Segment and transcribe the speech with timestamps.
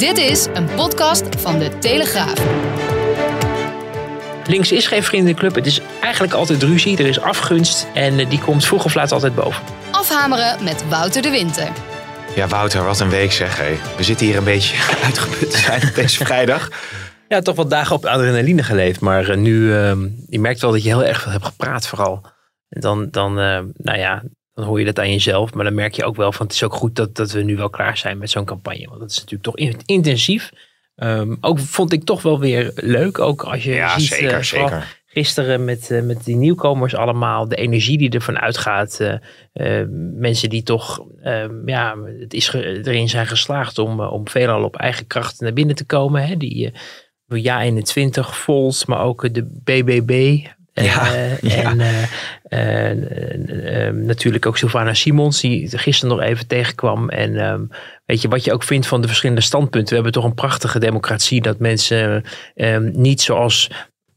[0.00, 2.34] Dit is een podcast van de Telegraaf.
[4.46, 5.54] Links is geen vriendenclub.
[5.54, 6.98] Het is eigenlijk altijd ruzie.
[6.98, 7.86] Er is afgunst.
[7.94, 9.62] En eh, die komt vroeg of laat altijd boven.
[9.90, 11.68] Afhameren met Wouter de Winter.
[12.34, 13.58] Ja, Wouter, wat een week zeg.
[13.58, 13.76] Hé.
[13.96, 14.76] We zitten hier een beetje
[15.06, 16.68] uitgeput te zijn op deze vrijdag.
[17.28, 19.00] Ja, toch wat dagen op adrenaline geleefd.
[19.00, 19.92] Maar eh, nu, uh,
[20.28, 22.26] je merkt wel dat je heel erg veel hebt gepraat vooral.
[22.68, 24.22] En dan, dan uh, nou ja,
[24.60, 25.54] dan hoor je dat aan jezelf.
[25.54, 27.56] Maar dan merk je ook wel van het is ook goed dat, dat we nu
[27.56, 28.86] wel klaar zijn met zo'n campagne.
[28.86, 30.50] Want dat is natuurlijk toch intensief.
[30.96, 33.18] Um, ook vond ik toch wel weer leuk.
[33.18, 35.00] Ook als je ja, ziet, zeker, uh, zeker.
[35.06, 37.48] gisteren met, uh, met die nieuwkomers allemaal.
[37.48, 39.00] De energie die ervan uitgaat.
[39.54, 41.04] Uh, mensen die toch
[41.64, 45.86] ja, het is erin zijn geslaagd om, om veelal op eigen kracht naar binnen te
[45.86, 46.26] komen.
[46.26, 46.36] Hè?
[46.36, 46.72] Die
[47.26, 50.38] Ja 21, Volt, maar ook de BBB.
[50.72, 51.62] Ja, uh, ja.
[51.62, 51.80] En
[52.50, 57.08] uh, uh, natuurlijk ook Sylvana Simons, die gisteren nog even tegenkwam.
[57.08, 57.70] En um,
[58.06, 59.88] weet je, wat je ook vindt van de verschillende standpunten.
[59.88, 63.70] We hebben toch een prachtige democratie dat mensen um, niet zoals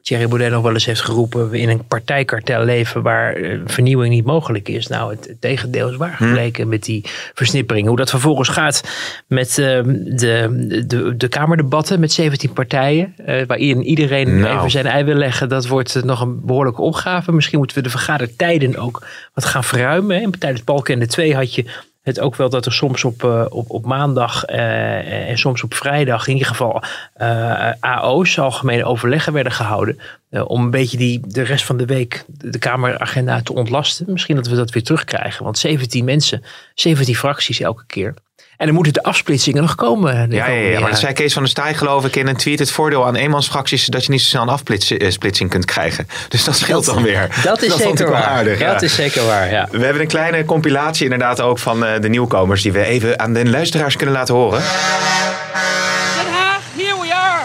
[0.04, 4.26] Thierry Baudet nog wel eens heeft geroepen, we in een partijkartel leven waar vernieuwing niet
[4.26, 4.88] mogelijk is.
[4.88, 6.72] Nou, het, tegendeel is waar gebleken hmm.
[6.72, 7.02] met die
[7.34, 7.88] versnippering.
[7.88, 8.84] Hoe dat vervolgens gaat
[9.28, 14.58] met uh, de, de, de Kamerdebatten met 17 partijen, uh, waarin iedereen nou.
[14.58, 17.32] even zijn ei wil leggen, dat wordt nog een behoorlijke opgave.
[17.32, 20.22] Misschien moeten we de vergadertijden ook wat gaan verruimen.
[20.22, 20.32] Hè.
[20.32, 21.66] Tijdens Balken 2 had je
[22.04, 25.74] het ook wel dat er soms op, uh, op, op maandag uh, en soms op
[25.74, 26.84] vrijdag in ieder geval
[27.18, 30.00] uh, AO's, algemene overleggen werden gehouden.
[30.46, 34.06] om een beetje die, de rest van de week de Kameragenda te ontlasten.
[34.12, 35.44] Misschien dat we dat weer terugkrijgen.
[35.44, 38.14] Want 17 mensen, 17 fracties elke keer.
[38.58, 40.32] En dan moeten de afsplitsingen nog komen.
[40.32, 42.60] Ja, ja, ja, maar dat zei Kees van der Staaij geloof ik in een tweet.
[42.60, 46.08] Het voordeel aan eenmansfracties is dat je niet zo snel een afsplitsing kunt krijgen.
[46.30, 47.28] Dus dat scheelt dat, dan weer.
[47.44, 48.24] Dat is dat zeker waar.
[48.24, 48.82] Aardig, dat ja.
[48.82, 49.68] is zeker waar, ja.
[49.72, 52.62] We hebben een kleine compilatie inderdaad ook van uh, de nieuwkomers.
[52.62, 54.60] Die we even aan de luisteraars kunnen laten horen.
[54.60, 57.44] Den Haag, here we are!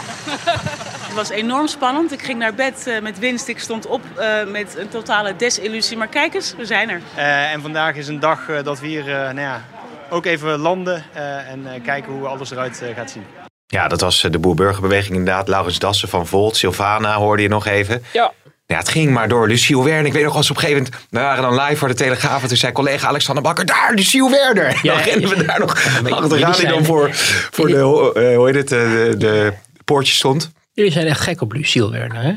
[1.06, 2.12] Het was enorm spannend.
[2.12, 3.48] Ik ging naar bed uh, met winst.
[3.48, 5.96] Ik stond op uh, met een totale desillusie.
[5.96, 7.00] Maar kijk eens, we zijn er.
[7.16, 9.62] Uh, en vandaag is een dag dat we hier nou ja,
[10.10, 13.24] ook even landen uh, en uh, kijken hoe alles eruit uh, gaat zien.
[13.66, 15.48] Ja, dat was de Boerburgerbeweging inderdaad.
[15.48, 18.02] Laurens Dassen van Volt, Sylvana hoorde je nog even.
[18.12, 18.32] Ja.
[18.66, 19.48] Ja, het ging maar door.
[19.48, 20.06] Luciel Werner.
[20.06, 21.06] Ik weet nog als op een gegeven moment...
[21.10, 22.42] We waren dan live voor de Telegraaf.
[22.42, 23.66] En toen zei collega Alexander Bakker...
[23.66, 24.78] Daar, Luciel Werner.
[24.82, 26.52] Ja, dan rennen we daar nog ja, achteraan.
[26.52, 27.08] Die dan voor,
[27.50, 29.52] voor de, uh, hoe heet het, de, de
[29.84, 30.50] poortje stond.
[30.72, 32.34] Jullie zijn echt gek op Luciel Werner, hè?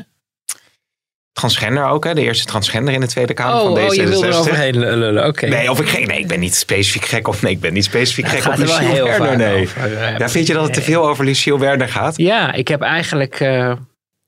[1.32, 2.14] Transgender ook, hè?
[2.14, 3.88] De eerste transgender in de Tweede Kamer oh, van deze.
[3.88, 5.46] Oh, je wil overheen lullen, oké.
[5.46, 7.40] Nee, of ik, geen, nee, ik ben niet specifiek gek op...
[7.40, 9.62] Nee, ik ben niet specifiek nou, gek op Luciel Werner, nee.
[9.62, 12.16] Over, ja, vind je dat het te veel over Luciel Werner gaat?
[12.16, 13.40] Ja, ik heb eigenlijk...
[13.40, 13.72] Uh,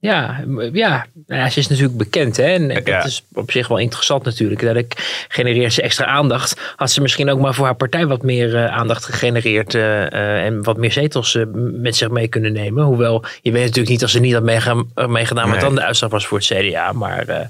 [0.05, 2.37] ja, ja, nou ja, ze is natuurlijk bekend.
[2.37, 2.45] Hè?
[2.45, 3.05] En dat ja.
[3.05, 4.61] is op zich wel interessant natuurlijk.
[4.61, 6.75] Dat ik genereert ze extra aandacht.
[6.77, 9.75] Had ze misschien ook maar voor haar partij wat meer uh, aandacht gegenereerd.
[9.75, 12.85] Uh, uh, en wat meer zetels met zich mee kunnen nemen.
[12.85, 15.65] Hoewel, je weet natuurlijk niet als ze niet had meegedaan, meegedaan wat nee.
[15.65, 16.93] dan de uitslag was voor het CDA.
[16.93, 17.49] Maar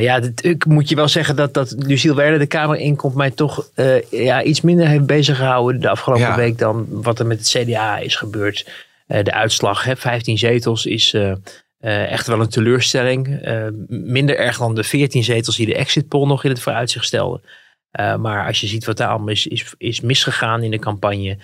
[0.00, 3.14] ja, dit, ik moet je wel zeggen dat, dat Luciel Werner de Kamer inkomt.
[3.14, 3.68] Mij toch
[4.10, 6.36] ja, iets minder heeft bezig gehouden de afgelopen ja.
[6.36, 6.58] week.
[6.58, 8.88] Dan wat er met het CDA is gebeurd.
[9.22, 11.14] De uitslag, hè, 15 zetels, is...
[11.14, 11.32] Uh,
[12.10, 13.40] echt wel een teleurstelling.
[13.88, 17.40] Minder erg dan de 14 zetels die de exit poll nog in het vooruitzicht stelde.
[18.18, 21.38] Maar als je ziet wat daar allemaal is, is, is misgegaan in de campagne.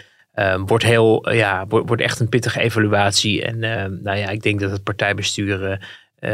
[0.67, 3.45] wordt, heel, ja, wordt, wordt echt een pittige evaluatie.
[3.45, 3.59] En
[4.03, 5.79] nou ja, ik denk dat het partijbestuur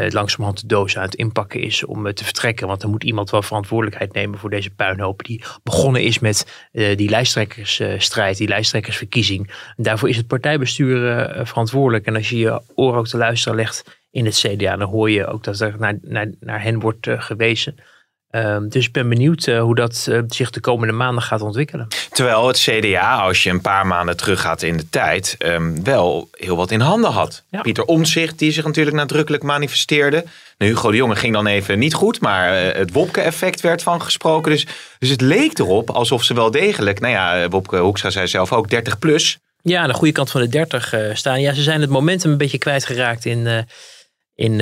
[0.09, 2.67] langzamerhand de doos aan het inpakken is om te vertrekken.
[2.67, 5.25] Want er moet iemand wel verantwoordelijkheid nemen voor deze puinhoop.
[5.25, 9.47] Die begonnen is met die lijsttrekkersstrijd, die lijsttrekkersverkiezing.
[9.77, 12.05] En daarvoor is het partijbestuur verantwoordelijk.
[12.05, 15.27] En als je je oor ook te luisteren legt in het CDA, dan hoor je
[15.27, 17.75] ook dat er naar, naar, naar hen wordt uh, gewezen.
[18.35, 21.87] Um, dus ik ben benieuwd uh, hoe dat uh, zich de komende maanden gaat ontwikkelen.
[22.09, 26.55] Terwijl het CDA, als je een paar maanden teruggaat in de tijd, um, wel heel
[26.55, 27.43] wat in handen had.
[27.49, 27.61] Ja.
[27.61, 30.25] Pieter Omtzigt, die zich natuurlijk nadrukkelijk manifesteerde.
[30.57, 34.01] Nou, Hugo de Jonge ging dan even niet goed, maar uh, het Wopke-effect werd van
[34.01, 34.51] gesproken.
[34.51, 34.67] Dus,
[34.99, 38.69] dus het leek erop alsof ze wel degelijk, nou ja, Wopke Hoekstra zei zelf ook
[38.69, 39.37] 30 plus.
[39.61, 41.41] Ja, aan de goede kant van de 30 staan.
[41.41, 43.67] Ja, ze zijn het momentum een beetje kwijtgeraakt in
[44.35, 44.59] in,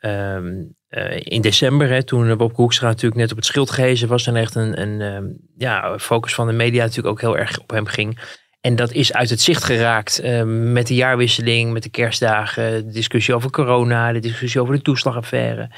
[0.00, 4.26] um, uh, in december, hè, toen Bob Hoekstra natuurlijk net op het schild gehezen was
[4.26, 7.70] en echt een, een um, ja, focus van de media natuurlijk ook heel erg op
[7.70, 8.18] hem ging.
[8.60, 10.42] En dat is uit het zicht geraakt uh,
[10.72, 15.70] met de jaarwisseling, met de kerstdagen, de discussie over corona, de discussie over de toeslagaffaire.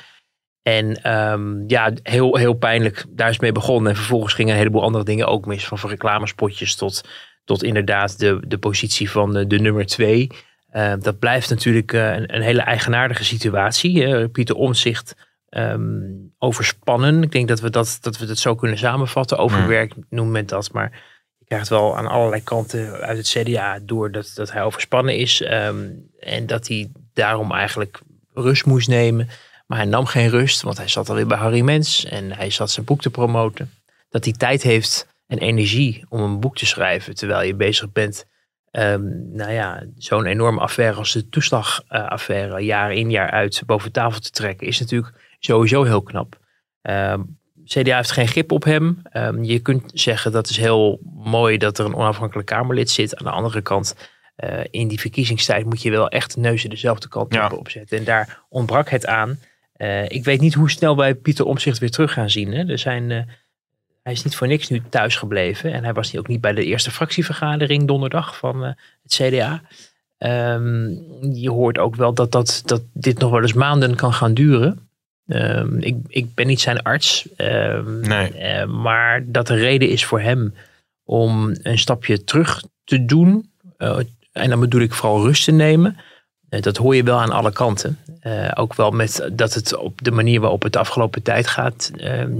[0.62, 3.90] En um, ja, heel, heel pijnlijk, daar is mee begonnen.
[3.90, 7.08] En vervolgens gingen een heleboel andere dingen ook mis, van, van reclamespotjes tot,
[7.44, 10.30] tot inderdaad de, de positie van de, de nummer twee.
[10.72, 14.06] Uh, dat blijft natuurlijk uh, een, een, hele eigenaardige situatie.
[14.06, 15.14] Uh, Pieter Omzicht
[15.50, 17.22] um, overspannen.
[17.22, 19.38] Ik denk dat we dat, dat we dat zo kunnen samenvatten.
[19.38, 20.72] Overwerk noemt men dat.
[20.72, 21.02] Maar
[21.38, 25.42] je krijgt wel aan allerlei kanten uit het CDA door dat, dat hij overspannen is.
[25.42, 25.88] Ehm,
[26.18, 28.00] en dat hij daarom eigenlijk
[28.34, 29.28] rust moest nemen.
[29.66, 32.70] Maar hij nam geen rust, want hij zat alweer bij Harry Mens en hij zat
[32.70, 33.70] zijn boek te promoten.
[34.08, 38.26] Dat hij tijd heeft en energie om een boek te schrijven terwijl je bezig bent.
[38.72, 44.20] Um, nou ja, zo'n enorme affaire als de toeslagaffaire, jaar in jaar uit boven tafel
[44.20, 46.38] te trekken, is natuurlijk sowieso heel knap.
[46.82, 49.02] Um, CDA heeft geen grip op hem.
[49.12, 53.16] Um, je kunt zeggen dat is heel mooi dat er een onafhankelijk Kamerlid zit.
[53.16, 53.96] Aan de andere kant,
[54.36, 57.48] uh, in die verkiezingstijd moet je wel echt neuzen dezelfde kant ja.
[57.48, 57.98] opzetten.
[57.98, 59.38] En daar ontbrak het aan.
[59.76, 62.52] Uh, ik weet niet hoe snel wij Pieter Omzicht weer terug gaan zien.
[62.52, 62.68] Hè.
[62.68, 63.22] Er zijn, uh,
[64.02, 65.72] hij is niet voor niks nu thuis gebleven.
[65.72, 68.76] En hij was ook niet bij de eerste fractievergadering donderdag van het
[69.06, 69.62] CDA.
[70.18, 70.98] Um,
[71.32, 74.88] je hoort ook wel dat, dat, dat dit nog wel eens maanden kan gaan duren.
[75.26, 78.32] Um, ik, ik ben niet zijn arts, um, nee.
[78.34, 80.54] uh, maar dat de reden is voor hem
[81.04, 83.50] om een stapje terug te doen.
[83.78, 83.98] Uh,
[84.32, 85.96] en dan bedoel ik vooral rust te nemen.
[86.54, 87.98] Uh, dat hoor je wel aan alle kanten.
[88.54, 91.90] ook wel met dat het op de manier waarop het de afgelopen tijd gaat.
[91.96, 92.32] Ehm,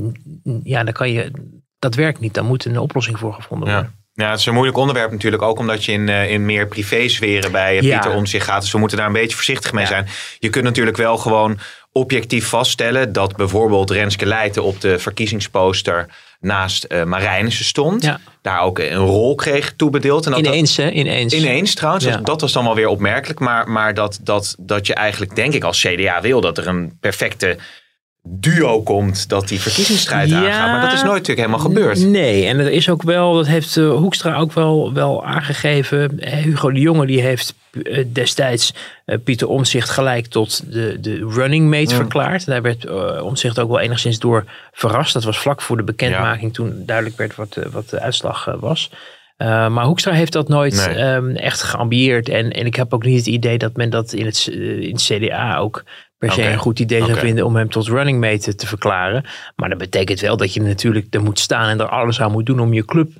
[0.62, 1.30] ja, dan kan je.
[1.78, 2.34] Dat werkt niet.
[2.34, 3.92] Daar moet een oplossing voor gevonden worden.
[3.94, 4.00] Ja.
[4.14, 5.42] Ja, het is een moeilijk onderwerp natuurlijk.
[5.42, 8.16] Ook omdat je in, uh, in meer privésferen bij uh, Pieter ja.
[8.16, 8.60] om zich gaat.
[8.60, 9.88] Dus we moeten daar een beetje voorzichtig mee ja.
[9.88, 10.06] zijn.
[10.38, 11.58] Je kunt natuurlijk wel gewoon
[11.92, 16.08] objectief vaststellen dat bijvoorbeeld Renske Leijten op de verkiezingsposter
[16.42, 18.02] naast uh, Marijnissen stond.
[18.02, 18.20] Ja.
[18.42, 20.26] Daar ook een rol kreeg toebedeeld.
[20.26, 20.90] En dat ineens, hè?
[20.90, 21.34] Ineens.
[21.34, 22.04] Ineens trouwens.
[22.04, 22.16] Ja.
[22.16, 23.40] Dat was dan wel weer opmerkelijk.
[23.40, 26.96] Maar, maar dat, dat, dat je eigenlijk, denk ik, als CDA wil dat er een
[27.00, 27.58] perfecte
[28.24, 30.72] duo komt dat die verkiezingsstrijd ja, aangaat.
[30.72, 32.06] Maar dat is nooit natuurlijk helemaal gebeurd.
[32.06, 36.28] Nee, en er is ook wel, dat heeft uh, Hoekstra ook wel, wel aangegeven.
[36.28, 38.74] Hugo de Jonge die heeft uh, destijds
[39.06, 42.46] uh, Pieter Omzicht gelijk tot de, de running mate verklaard.
[42.46, 42.90] Daar werd
[43.20, 45.12] Omzicht ook wel enigszins door verrast.
[45.12, 46.50] Dat was vlak voor de bekendmaking ja.
[46.50, 48.90] toen duidelijk werd wat, wat de uitslag was.
[49.36, 51.04] maar Hoekstra heeft dat nooit nee.
[51.04, 52.28] um, echt geambieerd.
[52.28, 54.46] En, en ik heb ook niet het idee dat men dat in het,
[54.80, 55.84] in het CDA ook
[56.22, 56.52] per se okay.
[56.52, 57.24] een goed idee zou okay.
[57.24, 59.24] vinden om hem tot running mate te verklaren.
[59.56, 62.46] Maar dat betekent wel dat je natuurlijk er moet staan en er alles aan moet
[62.46, 63.10] doen om je club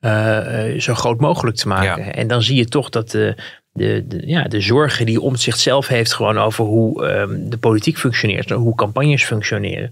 [0.00, 2.04] uh, zo groot mogelijk te maken.
[2.04, 2.12] Ja.
[2.12, 3.34] En dan zie je toch dat de,
[3.72, 7.98] de, de, ja, de zorgen die om zichzelf heeft gewoon over hoe um, de politiek
[7.98, 9.90] functioneert, hoe campagnes functioneren,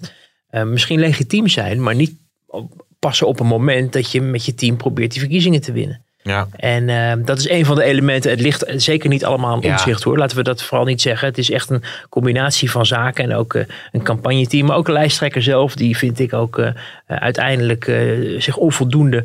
[0.50, 2.14] uh, misschien legitiem zijn, maar niet
[2.98, 6.04] passen op een moment dat je met je team probeert die verkiezingen te winnen.
[6.22, 6.48] Ja.
[6.56, 8.30] En uh, dat is een van de elementen.
[8.30, 10.04] Het ligt zeker niet allemaal aan omzicht ja.
[10.04, 10.18] hoor.
[10.18, 11.28] Laten we dat vooral niet zeggen.
[11.28, 13.24] Het is echt een combinatie van zaken.
[13.24, 14.66] En ook uh, een campagneteam.
[14.66, 15.74] Maar ook een lijsttrekker zelf.
[15.74, 16.70] Die vind ik ook uh,
[17.06, 17.84] uiteindelijk
[18.38, 19.24] zich onvoldoende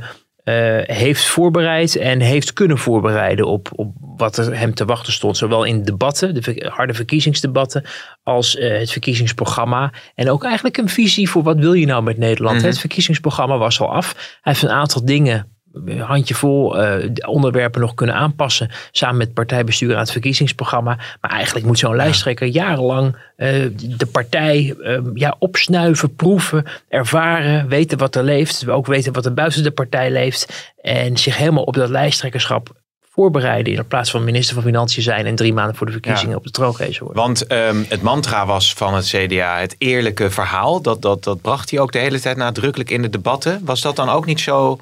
[0.84, 1.96] heeft voorbereid.
[1.96, 5.38] En heeft kunnen voorbereiden op, op wat er hem te wachten stond.
[5.38, 7.84] Zowel in debatten, de harde verkiezingsdebatten.
[8.24, 9.92] Als het verkiezingsprogramma.
[10.16, 12.56] En ook eigenlijk een visie voor wat wil je nou met Nederland.
[12.56, 12.70] Mm -hmm.
[12.70, 14.14] Het verkiezingsprogramma was al af.
[14.14, 15.57] Hij heeft een aantal dingen
[16.00, 18.70] handjevol uh, onderwerpen nog kunnen aanpassen.
[18.92, 20.98] Samen met partijbestuur aan het verkiezingsprogramma.
[21.22, 23.66] Maar eigenlijk moet zo'n lijsttrekker jarenlang uh,
[23.98, 27.68] de partij uh, ja, opsnuiven, proeven, ervaren.
[27.68, 28.70] Weten wat er leeft.
[28.70, 30.74] Ook weten wat er buiten de partij leeft.
[30.82, 32.76] En zich helemaal op dat lijsttrekkerschap
[33.18, 36.38] voorbereiden in plaats van minister van Financiën zijn en drie maanden voor de verkiezingen ja.
[36.38, 37.24] op de troon geweest worden.
[37.24, 40.82] Want um, het mantra was van het CDA het eerlijke verhaal.
[40.82, 43.62] Dat, dat, dat bracht hij ook de hele tijd nadrukkelijk in de debatten.
[43.64, 44.80] Was dat dan ook niet zo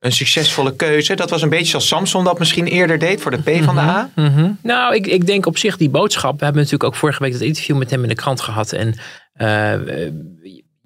[0.00, 1.14] een succesvolle keuze.
[1.14, 3.80] Dat was een beetje zoals Samson dat misschien eerder deed voor de P van de
[3.80, 4.10] A.
[4.14, 4.58] Mm -hmm.
[4.62, 6.38] Nou, ik, ik denk op zich die boodschap.
[6.38, 8.72] We hebben natuurlijk ook vorige week dat interview met hem in de krant gehad.
[8.72, 8.94] En
[9.36, 9.72] uh,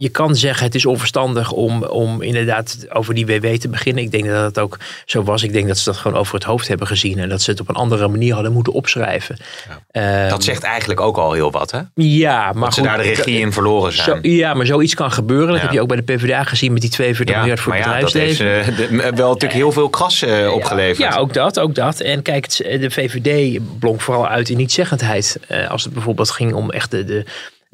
[0.02, 4.02] je kan zeggen het is onverstandig om, om inderdaad over die WW te beginnen.
[4.04, 5.42] Ik denk dat het ook zo was.
[5.42, 7.18] Ik denk dat ze dat gewoon over het hoofd hebben gezien.
[7.18, 9.36] En dat ze het op een andere manier hadden moeten opschrijven.
[9.92, 10.24] Ja.
[10.24, 11.80] Um, dat zegt eigenlijk ook al heel wat hè?
[11.94, 14.22] Ja, maar dat ze daar de regie in verloren zijn.
[14.22, 15.48] Zo, ja, maar zoiets kan gebeuren.
[15.48, 15.62] Dat ja.
[15.62, 18.46] heb je ook bij de PvdA gezien met die 42 ja, miljard voor het bedrijfsleven.
[18.46, 20.98] Ja, dat heeft uh, wel natuurlijk heel veel kras uh, opgeleverd.
[20.98, 22.00] Ja, ook dat, ook dat.
[22.00, 25.40] En kijk, de VVD blonk vooral uit in nietzeggendheid.
[25.48, 27.24] Uh, als het bijvoorbeeld ging om echt de, de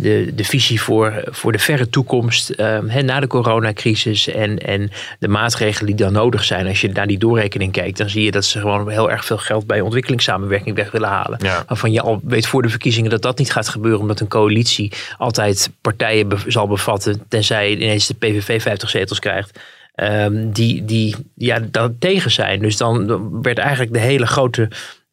[0.03, 2.53] de, de visie voor, voor de verre toekomst
[2.87, 6.67] he, na de coronacrisis en, en de maatregelen die dan nodig zijn.
[6.67, 9.39] Als je naar die doorrekening kijkt, dan zie je dat ze gewoon heel erg veel
[9.39, 11.39] geld bij ontwikkelingssamenwerking weg willen halen.
[11.43, 11.65] Ja.
[11.67, 14.93] Waarvan je al weet voor de verkiezingen dat dat niet gaat gebeuren, omdat een coalitie
[15.17, 19.59] altijd partijen be zal bevatten, tenzij ineens de PVV 50 zetels krijgt.
[19.95, 22.61] Um, die, die ja, dat tegen zijn.
[22.61, 24.69] Dus dan werd eigenlijk de hele grote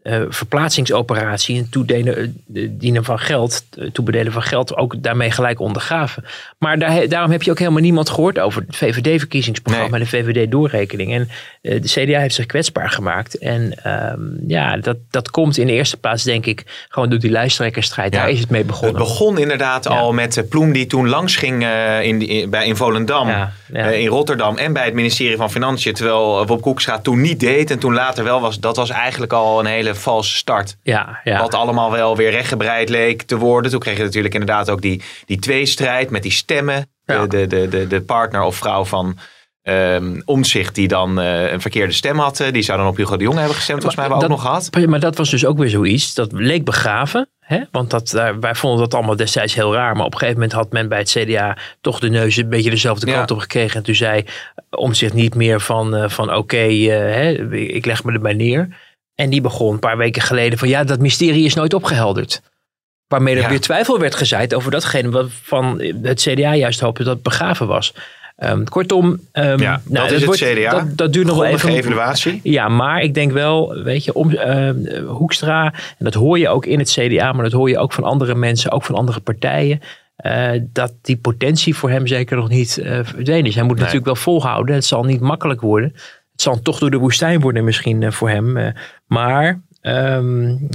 [0.05, 6.24] uh, verplaatsingsoperatie en toedienen dienen van geld, toebedelen van geld, ook daarmee gelijk ondergaven.
[6.57, 11.13] Maar daar, daarom heb je ook helemaal niemand gehoord over het VVD-verkiezingsprogramma en de VVD-doorrekening.
[11.13, 11.29] En
[11.62, 13.38] de CDA heeft zich kwetsbaar gemaakt.
[13.38, 17.31] En ehm, ja, dat, dat komt in de eerste plaats, denk ik, gewoon door die
[17.31, 18.12] lijsttrekkerstrijd.
[18.12, 18.95] Daar is het mee begonnen.
[18.95, 21.67] Het begon inderdaad al met Ploem die toen langs ging
[22.01, 25.93] in, in, bij, in Volendam, in Rotterdam en bij het ministerie van Financiën.
[25.93, 28.59] Terwijl Bob Koekstra toen niet deed en toen later wel was.
[28.59, 30.77] Dat was eigenlijk al een hele valse start.
[30.83, 31.39] Ja, ja.
[31.39, 33.71] Wat allemaal wel weer rechtgebreid leek te worden.
[33.71, 36.89] Toen kreeg je natuurlijk inderdaad ook die, die tweestrijd met die stemmen.
[37.05, 39.17] De, de, de, de partner of vrouw van
[39.65, 42.39] um, Omzicht die dan uh, een verkeerde stem had.
[42.39, 43.81] Uh, die zou dan op Hugo de Jonge hebben gestemd.
[43.81, 44.87] Volgens mij hebben we ook nog gehad.
[44.89, 46.13] Maar dat was dus ook weer zoiets.
[46.13, 47.29] Dat leek begraven.
[47.39, 47.59] Hè?
[47.71, 49.95] Want dat, uh, wij vonden dat allemaal destijds heel raar.
[49.95, 52.69] Maar op een gegeven moment had men bij het CDA toch de neus een beetje
[52.69, 53.35] dezelfde kant ja.
[53.35, 53.75] op gekregen.
[53.77, 54.25] En toen zei
[54.69, 58.67] Omzicht niet meer van, van oké, okay, ik leg me erbij neer.
[59.15, 62.41] En die begon een paar weken geleden van ja, dat mysterie is nooit opgehelderd.
[63.07, 63.50] Waarmee er ja.
[63.50, 67.67] weer twijfel werd gezaaid over datgene wat van het CDA juist hoopte dat het begraven
[67.67, 67.93] was.
[68.38, 70.69] Um, kortom, um, ja, nou, dat, is wordt, het CDA.
[70.69, 71.69] Dat, dat duurt nog wel even.
[71.69, 72.39] evaluatie.
[72.43, 74.69] Ja, maar ik denk wel, weet je, om, uh,
[75.07, 78.03] Hoekstra, en dat hoor je ook in het CDA, maar dat hoor je ook van
[78.03, 79.81] andere mensen, ook van andere partijen.
[80.25, 83.55] Uh, dat die potentie voor hem zeker nog niet uh, verdwenen is.
[83.55, 83.79] Hij moet nee.
[83.79, 84.75] natuurlijk wel volhouden.
[84.75, 85.95] Het zal niet makkelijk worden.
[86.35, 88.73] Het zal toch door de woestijn worden misschien uh, voor hem.
[89.07, 90.67] maar Um,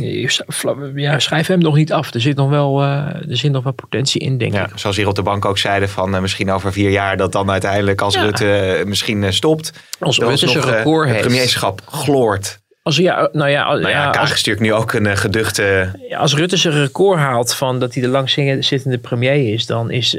[0.95, 2.15] ja, schrijf hem nog niet af.
[2.15, 2.89] Er zit nog wel, uh,
[3.29, 4.71] er zit nog wel potentie in, denk ja, ik.
[4.75, 8.01] Zoals hier op de bank ook zeiden, van misschien over vier jaar dat dan uiteindelijk
[8.01, 8.23] als ja.
[8.23, 9.73] Rutte misschien stopt.
[9.99, 11.19] Als Rutte zijn record heeft.
[11.19, 12.61] Het premierschap gloort.
[12.83, 15.91] Als, ja, nou ja, nou ja, Kaag nu ook een geduchte...
[16.17, 20.15] Als Rutte zijn record haalt van dat hij de langzittende premier is, dan is,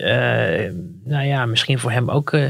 [1.03, 2.49] nou ja, misschien voor hem ook uh,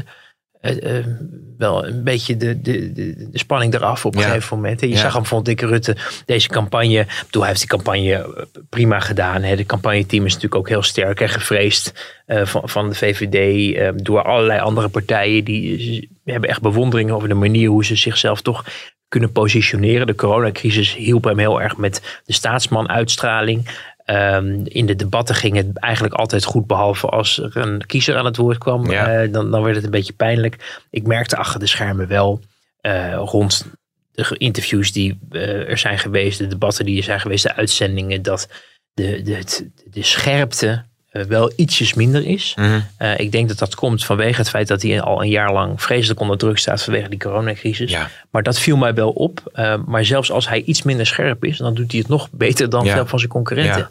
[1.58, 4.26] wel een beetje de, de, de, de, spanning eraf op een ja.
[4.26, 4.80] gegeven moment.
[4.80, 4.96] Je ja.
[4.96, 7.06] zag hem, vond ik, Rutte, deze campagne.
[7.24, 9.42] Bedoel, hij heeft die campagne prima gedaan.
[9.42, 9.56] Hè.
[9.56, 14.04] De campagneteam is natuurlijk ook heel sterk en gevreesd uh, van, van de VVD.
[14.04, 15.44] Door allerlei andere partijen.
[15.44, 18.64] Die hebben echt bewondering over de manier hoe ze zichzelf toch
[19.12, 20.06] kunnen positioneren.
[20.06, 23.68] De coronacrisis hielp hem heel erg met de staatsman-uitstraling.
[24.06, 28.24] Um, in de debatten ging het eigenlijk altijd goed, behalve als er een kiezer aan
[28.24, 28.90] het woord kwam.
[28.90, 29.22] Ja.
[29.22, 30.80] Uh, dan, dan werd het een beetje pijnlijk.
[30.90, 32.40] Ik merkte achter de schermen wel
[32.82, 33.66] uh, rond
[34.12, 38.22] de interviews die uh, er zijn geweest, de debatten die er zijn geweest, de uitzendingen,
[38.22, 38.48] dat
[38.92, 42.54] de, de, de scherpte wel ietsjes minder is.
[42.56, 43.14] Mm -hmm.
[43.16, 46.20] ik denk dat dat komt vanwege het feit dat hij al een jaar lang vreselijk
[46.20, 47.90] onder druk staat vanwege die coronacrisis.
[47.90, 48.10] Ja.
[48.30, 49.40] Maar dat viel mij wel op.
[49.86, 52.86] maar zelfs als hij iets minder scherp is, dan doet hij het nog beter dan
[52.86, 53.78] veel van zijn concurrenten.
[53.78, 53.90] Ja.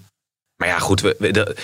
[0.56, 1.56] Maar ja, goed, we, we,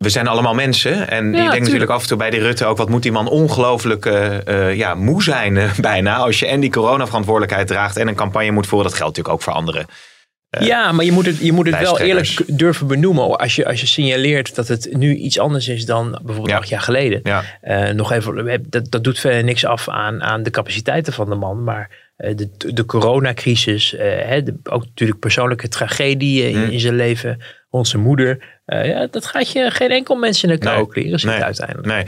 [0.00, 1.08] we zijn allemaal mensen.
[1.08, 2.76] En ja, je denkt natuurlijk af en toe bij die Rutte ook...
[2.76, 6.16] wat moet die man ongelooflijk uh, uh, ja, moe zijn uh, bijna...
[6.16, 7.96] als je en die coronaverantwoordelijkheid draagt...
[7.96, 8.88] en een campagne moet voeren.
[8.88, 9.86] Dat geldt natuurlijk ook voor anderen.
[10.50, 13.38] Ja, maar je moet het, je moet het wel eerlijk durven benoemen.
[13.38, 16.56] Als je, als je signaleert dat het nu iets anders is dan bijvoorbeeld ja.
[16.56, 17.20] acht jaar geleden.
[17.22, 17.92] Ja.
[17.92, 21.64] nog even, dat, dat doet verder niks af aan, aan de capaciteiten van de man.
[21.64, 26.70] Maar de, de coronacrisis, hè, de, ook natuurlijk persoonlijke tragedie in, Mm.
[26.70, 27.38] in zijn leven
[27.70, 28.60] onze moeder.
[28.66, 31.86] Ja, dat gaat je geen enkel mens in de kou kleren zitten nee, uiteindelijk.
[31.86, 32.04] Nee.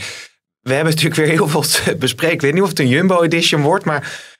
[0.60, 2.34] We hebben natuurlijk weer heel veel te bespreken.
[2.34, 4.30] Ik weet niet of het een Jumbo edition wordt, maar...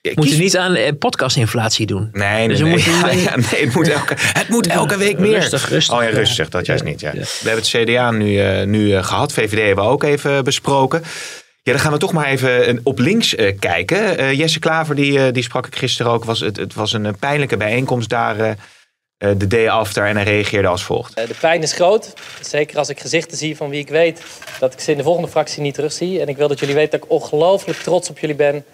[0.00, 2.08] We moeten niet aan eh, podcastinflatie doen.
[2.12, 2.70] Nee, nee, dus nee.
[2.70, 2.92] Moeten...
[2.98, 5.38] Ja, ja, nee het, moet elke, het moet elke week meer.
[5.38, 5.96] Rustig, rustig.
[5.96, 6.48] Oh ja, rustig.
[6.48, 7.00] Dat juist niet.
[7.00, 7.12] Ja.
[7.12, 9.32] We hebben het CDA nu, uh, nu uh, gehad.
[9.32, 11.02] VVD hebben we ook even besproken.
[11.62, 14.20] Ja, dan gaan we toch maar even op links uh, kijken.
[14.20, 16.24] Uh, Jesse Klaver, die, uh, die sprak ik gisteren ook.
[16.24, 18.56] Was, het, het was een pijnlijke bijeenkomst daar
[19.18, 21.16] de day after en hij reageerde als volgt.
[21.16, 22.12] De pijn is groot.
[22.40, 24.22] Zeker als ik gezichten zie van wie ik weet
[24.58, 26.20] dat ik ze in de volgende fractie niet terugzie.
[26.20, 28.64] En ik wil dat jullie weten dat ik ongelooflijk trots op jullie ben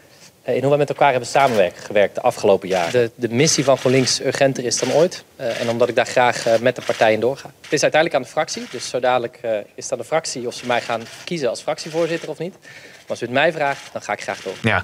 [0.55, 2.91] in hoe we met elkaar hebben samengewerkt de afgelopen jaar.
[2.91, 5.25] De, de missie van GroenLinks urgenter is dan ooit.
[5.41, 7.51] Uh, en omdat ik daar graag uh, met de partijen doorga.
[7.61, 8.67] Het is uiteindelijk aan de fractie.
[8.71, 11.63] Dus zo dadelijk uh, is het aan de fractie of ze mij gaan kiezen als
[11.63, 12.53] fractievoorzitter of niet.
[12.61, 14.55] Maar als u het mij vraagt, dan ga ik graag door.
[14.63, 14.83] Ja.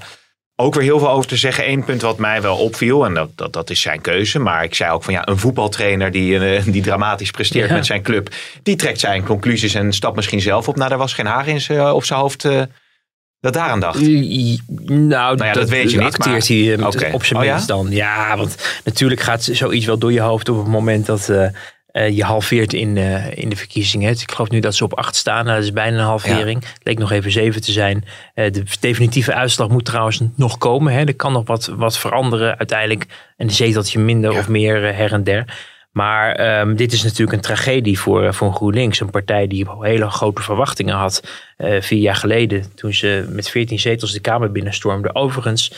[0.56, 1.68] Ook weer heel veel over te zeggen.
[1.68, 4.38] Eén punt wat mij wel opviel, en dat, dat, dat is zijn keuze.
[4.38, 7.74] Maar ik zei ook van ja, een voetbaltrainer die, die dramatisch presteert ja.
[7.74, 8.34] met zijn club.
[8.62, 10.76] Die trekt zijn conclusies en stapt misschien zelf op.
[10.76, 12.46] Nou, daar was geen haar in zijn, op zijn hoofd
[13.42, 14.00] dat daaraan dacht?
[14.00, 16.18] Nou, nou ja, dat, dat weet je niet.
[16.18, 16.28] Maar...
[16.28, 17.12] hij uh, okay.
[17.12, 17.74] op zijn oh, minst ja?
[17.74, 17.90] dan.
[17.90, 21.46] Ja, want natuurlijk gaat zoiets wel door je hoofd op het moment dat uh,
[21.92, 22.96] uh, je halveert in,
[23.34, 24.10] in de verkiezingen.
[24.10, 25.44] Ik geloof nu dat ze op acht staan.
[25.44, 26.62] Nou, dat is bijna een halvering.
[26.62, 26.68] Ja.
[26.68, 28.04] Het leek nog even zeven te zijn.
[28.34, 30.92] de definitieve uitslag moet trouwens nog komen.
[30.92, 31.04] Hè.
[31.04, 33.06] Er kan nog wat, wat veranderen uiteindelijk.
[33.36, 35.44] En een zeteltje minder of meer her en der.
[35.92, 39.00] Maar um, dit is natuurlijk een tragedie voor, voor GroenLinks.
[39.00, 41.22] Een partij die hele grote verwachtingen had
[41.58, 42.64] uh, vier jaar geleden.
[42.74, 45.14] Toen ze met 14 zetels de Kamer binnenstormde.
[45.14, 45.72] Overigens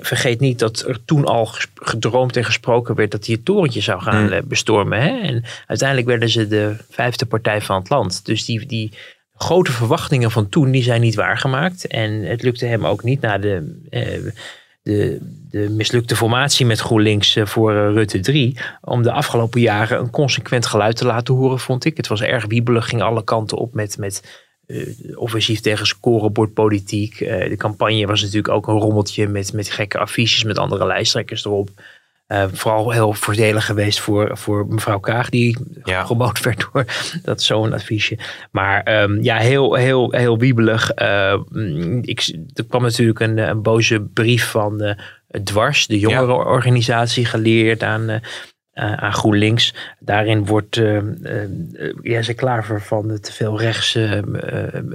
[0.00, 4.02] vergeet, niet dat er toen al gedroomd en gesproken werd dat hij het torentje zou
[4.02, 4.40] gaan mm.
[4.44, 5.00] bestormen.
[5.00, 5.20] Hè?
[5.20, 8.26] En uiteindelijk werden ze de vijfde partij van het land.
[8.26, 8.92] Dus die, die
[9.34, 11.86] grote verwachtingen van toen, die zijn niet waargemaakt.
[11.86, 13.76] En het lukte hem ook niet na de,
[14.84, 15.18] de,
[15.50, 18.56] de mislukte formatie met GroenLinks voor Rutte 3.
[18.80, 21.96] Om de afgelopen jaren een consequent geluid te laten horen, vond ik.
[21.96, 23.98] Het was erg wiebelig, ging alle kanten op met...
[23.98, 27.20] met uh, offensief tegen scorebordpolitiek.
[27.20, 31.44] Uh, de campagne was natuurlijk ook een rommeltje met, met gekke affiches met andere lijsttrekkers
[31.44, 31.70] erop.
[32.28, 36.06] Uh, vooral heel voordelig geweest voor, voor mevrouw Kaag, die ja.
[36.42, 36.84] werd door
[37.22, 38.18] dat zo'n affiche.
[38.50, 40.90] Maar um, ja, heel, heel, heel wiebelig.
[42.00, 44.96] ik, er kwam natuurlijk een, een boze brief van
[45.44, 48.20] Dwars, de jongerenorganisatie, geleerd aan
[48.74, 49.74] aan GroenLinks.
[49.98, 51.00] Daarin wordt uh,
[52.02, 54.22] uh, ze Klaver van de te veel rechtse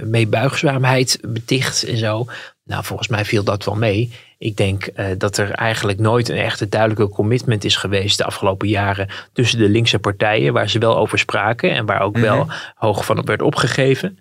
[0.04, 2.26] meebuigzaamheid beticht en zo.
[2.64, 4.12] Nou, volgens mij viel dat wel mee.
[4.38, 9.08] Ik denk dat er eigenlijk nooit een echte duidelijke commitment is geweest de afgelopen jaren
[9.32, 12.54] tussen de linkse partijen, waar ze wel over spraken en waar ook wel mhm.
[12.74, 14.18] hoog van op werd opgegeven.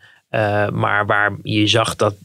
[0.72, 2.16] maar waar je zag dat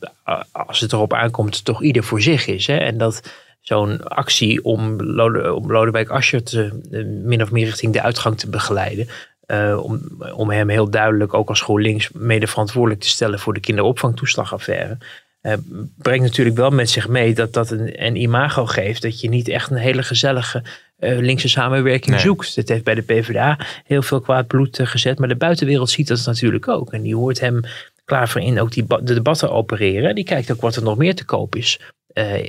[0.53, 2.67] als het erop aankomt, toch ieder voor zich is.
[2.67, 2.77] Hè?
[2.77, 3.23] En dat
[3.65, 8.39] zo'n actie om, Lode, om Lodewijk Asscher te, eh, min of meer richting de uitgang
[8.39, 9.09] te begeleiden.
[9.47, 10.01] Uh, om,
[10.35, 14.99] om hem heel duidelijk ook als GroenLinks mede verantwoordelijk te stellen voor de kinderopvangtoeslagaffaire.
[15.43, 15.53] Uh,
[15.97, 19.03] brengt natuurlijk wel met zich mee dat dat een, een imago geeft.
[19.03, 20.63] Dat je niet echt een hele gezellige
[20.99, 22.55] uh, linkse samenwerking zoekt.
[22.55, 25.19] Het heeft bij de PvdA heel veel kwaad bloed gezet.
[25.19, 26.93] Maar de buitenwereld ziet dat natuurlijk ook.
[26.93, 27.61] En die hoort hem
[28.05, 30.15] klaar voor in ook die de debatten opereren.
[30.15, 31.81] Die kijkt ook wat er nog meer te koop is.
[32.15, 32.45] Uh,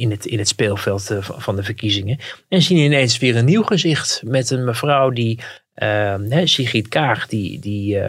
[0.00, 2.18] in, het, in het speelveld uh, van de verkiezingen.
[2.48, 5.40] En zien ineens weer een nieuw gezicht met een mevrouw die,
[5.76, 6.14] uh,
[6.44, 8.00] Sigrid Kaag, die, die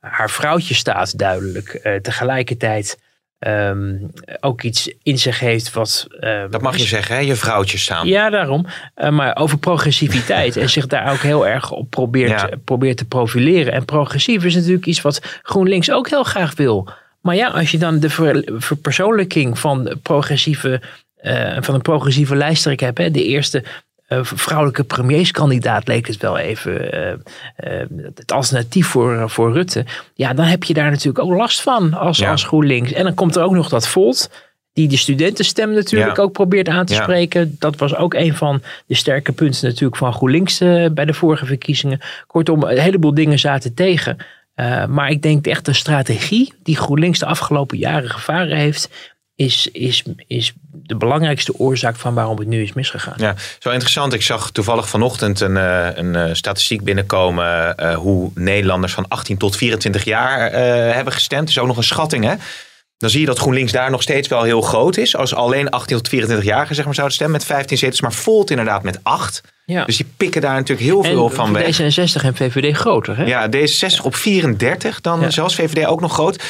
[0.00, 1.98] haar vrouwtje staat duidelijk.
[2.02, 2.98] tegelijkertijd
[3.38, 6.06] um, ook iets in zich heeft wat.
[6.50, 7.20] dat mag je zeggen, hè?
[7.20, 8.08] je vrouwtje samen.
[8.08, 8.66] Ja, daarom.
[9.10, 13.72] maar over progressiviteit en zich daar ook heel erg op probeert, probeert te profileren.
[13.72, 16.88] En progressief is natuurlijk iets wat GroenLinks ook heel graag wil.
[17.20, 18.10] Maar ja, als je dan de
[18.58, 20.80] verpersoonlijking van, progressieve,
[21.22, 23.64] uh, van een progressieve lijsttrekker hebt, hè, de eerste
[24.08, 27.82] uh, vrouwelijke premierskandidaat leek het wel even uh,
[28.14, 29.84] het alternatief voor, voor Rutte.
[30.14, 32.92] Ja, dan heb je daar natuurlijk ook last van als, als GroenLinks.
[32.92, 34.30] En dan komt er ook nog dat Volt,
[34.72, 37.56] die de studentenstem natuurlijk ook probeert aan te spreken.
[37.58, 40.58] Dat was ook een van de sterke punten natuurlijk van GroenLinks
[40.92, 42.00] bij de vorige verkiezingen.
[42.26, 44.16] Kortom, een heleboel dingen zaten tegen.
[44.60, 48.88] Uh, maar ik denk echt de strategie die GroenLinks de afgelopen jaren gevaren heeft,
[49.36, 53.14] is, is, is de belangrijkste oorzaak van waarom het nu is misgegaan.
[53.16, 54.12] Ja, zo interessant.
[54.12, 59.56] Ik zag toevallig vanochtend een, eh, een, eh, statistiek binnenkomen hoe Nederlanders van 18 tot
[59.56, 60.52] 24 jaar
[60.94, 61.46] hebben gestemd.
[61.46, 62.34] Dus ook nog een schatting, hè?
[63.00, 65.16] Dan zie je dat GroenLinks daar nog steeds wel heel groot is.
[65.16, 68.50] Als alleen 18 tot 24 jaar zeg maar, zouden stemmen met 15 zetels, maar Volt
[68.50, 69.40] inderdaad met 8.
[69.64, 69.84] Ja.
[69.84, 71.80] Dus die pikken daar natuurlijk heel veel van weg.
[71.80, 73.24] D66 en VVD groter, hè?
[73.24, 76.42] Ja, D66 op 34, dan zelfs VVD ook nog groot.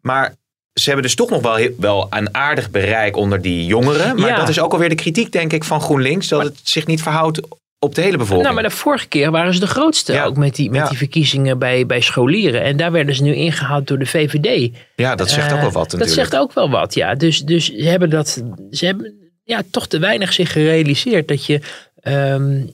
[0.00, 0.34] Maar
[0.72, 4.20] ze hebben dus toch nog wel, wel een aardig bereik onder die jongeren.
[4.20, 6.28] Maar dat is ook alweer de kritiek, denk ik, van GroenLinks.
[6.28, 7.40] Dat het zich niet verhoudt
[7.84, 8.42] op de hele bevolking.
[8.42, 10.22] Nou, maar de vorige keer waren ze de grootste.
[10.22, 12.62] Ook met die, met die verkiezingen bij, bij scholieren.
[12.62, 14.70] En daar werden ze nu ingehaald door de VVD.
[14.96, 16.14] Ja, dat zegt ook wel wat natuurlijk.
[16.16, 17.14] Dat zegt ook wel wat, ja.
[17.14, 18.42] Dus, dus ze hebben dat...
[18.70, 21.60] Ze hebben ja, toch te weinig zich gerealiseerd dat je
[22.04, 22.70] um,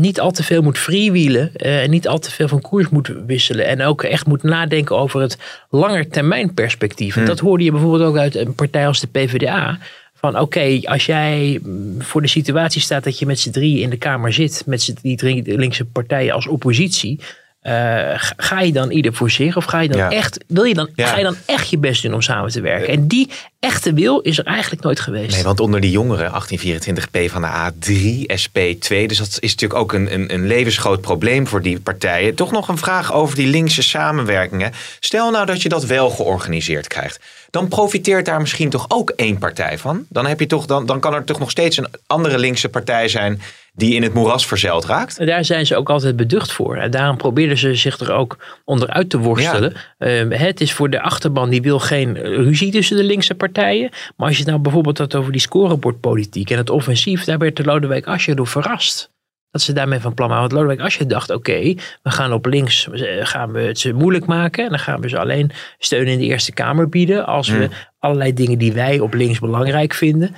[0.00, 3.12] niet al te veel moet freewheelen uh, en niet al te veel van koers moet
[3.26, 3.66] wisselen.
[3.66, 5.38] En ook echt moet nadenken over het
[5.70, 7.14] langetermijnperspectief.
[7.14, 7.24] Hmm.
[7.24, 9.78] Dat hoorde je bijvoorbeeld ook uit een partij als de PvdA.
[10.20, 11.60] Van oké, als jij
[11.98, 15.16] voor de situatie staat dat je met z'n drie in de Kamer zit, met die
[15.16, 17.20] drie linkse partijen als oppositie.
[17.62, 20.88] Uh, ga je dan ieder voor zich of ga je dan echt, wil je dan,
[20.96, 22.88] ga je dan echt je best doen om samen te werken?
[22.88, 25.34] En die echte wil is er eigenlijk nooit geweest.
[25.34, 29.92] Nee, want onder die jongeren, 1824P van de A3, SP2, dus dat is natuurlijk ook
[29.92, 32.34] een, een, een levensgroot probleem voor die partijen.
[32.34, 34.72] Toch nog een vraag over die linkse samenwerkingen.
[35.00, 37.20] Stel nou dat je dat wel georganiseerd krijgt.
[37.50, 40.06] Dan profiteert daar misschien toch ook één partij van.
[40.08, 43.08] Dan, heb je toch, dan, dan kan er toch nog steeds een andere linkse partij
[43.08, 43.40] zijn
[43.74, 45.26] die in het moeras verzeild raakt.
[45.26, 46.76] Daar zijn ze ook altijd beducht voor.
[46.76, 49.72] En daarom probeerden ze zich er ook onderuit te worstelen.
[49.98, 53.90] Ehm, het is voor de achterban die wil geen ruzie tussen de linkse partijen.
[54.16, 57.64] Maar als je nou bijvoorbeeld had over die scorebordpolitiek en het offensief, daar werd de
[57.64, 59.10] Lodewijk Asscher door verrast.
[59.50, 60.42] Dat ze daarmee van plan waren.
[60.42, 62.88] Want Lodewijk Asscher dacht, oké, we gaan op links
[63.20, 64.64] gaan we het ze moeilijk maken.
[64.64, 67.26] En dan gaan we ze alleen steun in de Eerste Kamer bieden.
[67.26, 67.74] Als we hmm.
[67.98, 70.34] allerlei dingen die wij op links belangrijk vinden,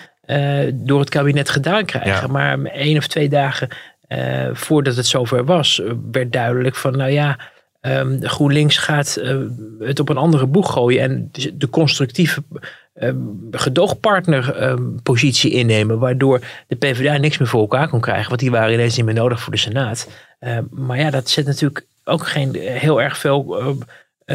[0.75, 2.31] door het kabinet gedaan krijgen.
[2.31, 3.69] Maar één of twee dagen
[4.09, 7.39] uh, voordat het zover was, werd duidelijk van, nou ja,
[7.81, 9.21] um, GroenLinks gaat
[9.79, 11.03] het op een andere boeg gooien.
[11.03, 12.43] En de constructieve
[13.51, 15.99] gedoogpartnerpositie innemen.
[15.99, 18.29] Waardoor de PvdA niks meer voor elkaar kon krijgen.
[18.29, 20.09] Want die waren ineens niet meer nodig voor de Senaat.
[20.71, 23.61] maar ja, dat zet natuurlijk ook geen heel erg veel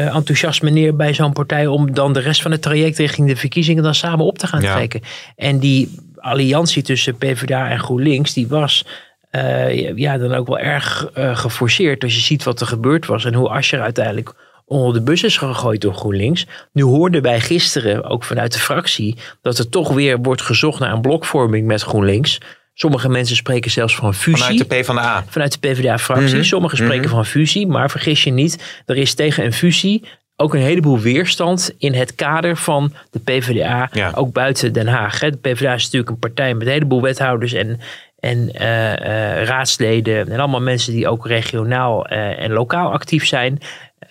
[0.06, 1.66] enthousiasme neer bij zo'n partij.
[1.66, 4.60] Om dan de rest van het traject richting de verkiezingen dan samen op te gaan
[4.60, 5.00] trekken.
[5.36, 8.84] En die alliantie tussen PvdA en GroenLinks, die was
[9.32, 12.02] uh, ja, dan ook wel erg uh, geforceerd.
[12.02, 14.34] Als je ziet wat er gebeurd was en hoe Asscher uiteindelijk
[14.66, 16.46] onder de bus is gegooid door GroenLinks.
[16.72, 20.92] Nu hoorden wij gisteren, ook vanuit de fractie, dat er toch weer wordt gezocht naar
[20.92, 22.40] een blokvorming met GroenLinks.
[22.80, 24.42] Sommige mensen spreken zelfs van fusie.
[24.42, 25.24] Vanuit de PvdA.
[25.28, 26.36] Vanuit de PvdA-fractie.
[26.36, 27.14] Mm Sommigen spreken mhm.
[27.14, 27.66] van fusie.
[27.66, 30.04] Maar vergis je niet, er is tegen een fusie
[30.40, 33.90] ook een heleboel weerstand in het kader van de PvdA.
[34.14, 35.18] Ook buiten Den Haag.
[35.18, 37.80] De PvdA is natuurlijk een partij met een heleboel wethouders en,
[38.18, 40.28] en uh, uh, raadsleden.
[40.28, 43.60] En allemaal mensen die ook regionaal uh, en lokaal actief zijn.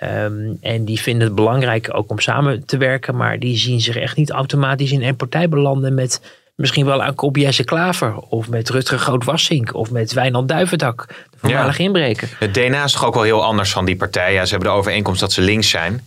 [0.03, 3.15] Um, en die vinden het belangrijk ook om samen te werken.
[3.15, 6.21] Maar die zien zich echt niet automatisch in één partij belanden met
[6.57, 8.15] misschien wel aan Kop Jesse Klaver.
[8.15, 9.73] Of met Rutger Groot-Wassink.
[9.73, 11.05] Of met Wijnand Duivendak.
[11.07, 11.87] De voormalige ja.
[11.87, 12.35] inbreker.
[12.39, 14.33] Het DNA is toch ook wel heel anders van die partij.
[14.33, 16.01] Ja, ze hebben de overeenkomst dat ze links zijn.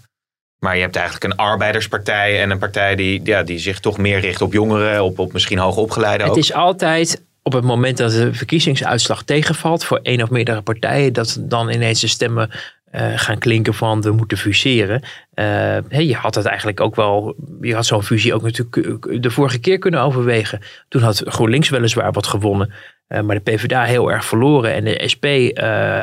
[0.59, 4.21] Maar je hebt eigenlijk een arbeiderspartij en een partij die, ja, die zich toch meer
[4.21, 6.27] richt op jongeren, op, op misschien hoogopgeleiden.
[6.27, 11.13] Het is altijd op het moment dat de verkiezingsuitslag tegenvalt voor één of meerdere partijen,
[11.13, 12.51] dat dan ineens de stemmen
[12.93, 15.03] uh, gaan klinken van we moeten fuseren.
[15.35, 19.59] Uh, je had het eigenlijk ook wel, je had zo'n fusie ook natuurlijk de vorige
[19.59, 20.61] keer kunnen overwegen.
[20.89, 22.73] Toen had GroenLinks weliswaar wat gewonnen,
[23.09, 25.27] maar de PvdA heel erg verloren en de SP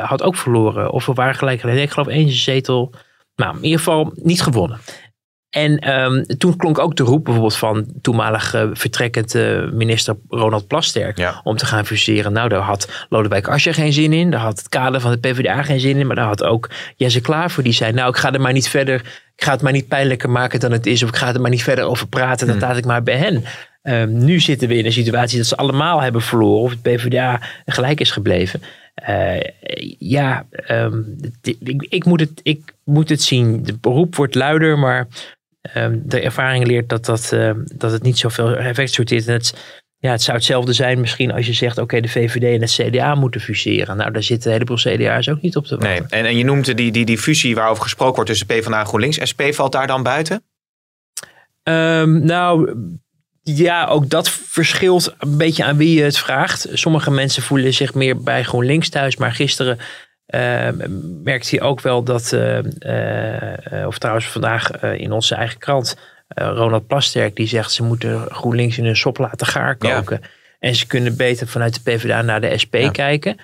[0.02, 0.90] had ook verloren.
[0.90, 2.94] Of we waren gelijk, ik geloof één zetel,
[3.36, 4.78] nou in ieder geval niet gewonnen.
[5.50, 10.66] En um, toen klonk ook de roep bijvoorbeeld van toenmalig uh, vertrekkend uh, minister Ronald
[10.66, 11.40] Plasterk ja.
[11.44, 12.32] om te gaan fuseren.
[12.32, 14.30] Nou, daar had Lodewijk Asscher geen zin in.
[14.30, 16.06] Daar had het kader van de PvdA geen zin in.
[16.06, 18.94] Maar daar had ook Jesse Klaver die zei, nou ik ga er maar niet verder,
[19.36, 21.02] ik ga het maar niet pijnlijker maken dan het is.
[21.02, 22.64] Of ik ga er maar niet verder over praten, dat hmm.
[22.64, 23.44] laat ik maar bij hen.
[23.82, 26.62] Um, nu zitten we in een situatie dat ze allemaal hebben verloren.
[26.62, 28.62] Of het PvdA gelijk is gebleven.
[29.08, 29.40] Uh,
[29.98, 33.62] ja, um, ik, ik, moet het, ik moet het zien.
[33.62, 35.06] De beroep wordt luider, maar
[35.74, 39.26] um, de ervaring leert dat, dat, uh, dat het niet zoveel effect sorteert.
[39.26, 39.54] En het,
[39.98, 43.14] ja, het zou hetzelfde zijn misschien als je zegt, oké, de VVD en het CDA
[43.14, 43.96] moeten fuseren.
[43.96, 46.06] Nou, daar zitten een heleboel CDA's ook niet op te wachten.
[46.10, 48.86] Nee, en, en je noemt die, die, die fusie waarover gesproken wordt tussen PvdA en
[48.86, 49.28] GroenLinks.
[49.30, 50.42] SP valt daar dan buiten?
[51.62, 52.76] Um, nou,
[53.42, 56.68] ja, ook dat verschilt een beetje aan wie je het vraagt.
[56.72, 59.16] Sommige mensen voelen zich meer bij GroenLinks thuis.
[59.16, 59.78] Maar gisteren
[60.34, 60.68] uh,
[61.22, 65.96] merkte hij ook wel dat, uh, uh, of trouwens vandaag in onze eigen krant,
[66.28, 70.20] Ronald Plasterk, die zegt ze moeten GroenLinks in een sop laten gaar koken.
[70.58, 73.36] En ze kunnen beter vanuit de PvdA naar de SP kijken.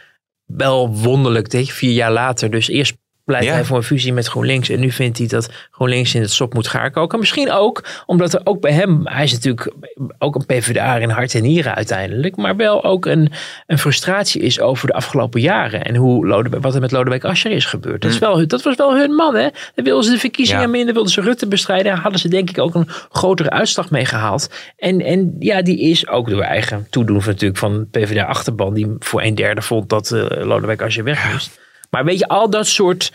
[0.45, 2.51] Wel wonderlijk, dat je, vier jaar later.
[2.51, 4.69] Dus eerst pleit hij voor een fusie met GroenLinks.
[4.69, 7.19] En nu vindt hij dat GroenLinks in het sop moet gaan koken.
[7.19, 9.73] Misschien ook omdat er ook bij hem, hij is natuurlijk
[10.19, 12.37] ook een PvdA in hart en nieren uiteindelijk.
[12.37, 13.33] Maar wel ook een,
[13.67, 15.85] een frustratie is over de afgelopen jaren.
[15.85, 18.03] En hoe Lodewijk, wat er met Lodewijk Asscher is gebeurd.
[18.03, 18.27] Dat, is mm.
[18.27, 19.49] wel, dat was wel hun man hè.
[19.75, 20.69] Dan wilden ze de verkiezingen ja.
[20.69, 21.97] minder, wilden ze Rutte bestrijden.
[21.97, 24.51] Hadden ze denk ik ook een grotere uitslag mee gehaald.
[24.77, 28.75] En, en ja, die is ook door eigen toedoen van, natuurlijk van PvdA achterban.
[28.75, 31.63] Die voor een derde vond dat uh, Lodewijk Asscher weg moest.
[31.95, 33.13] Maar weet je, al dat soort.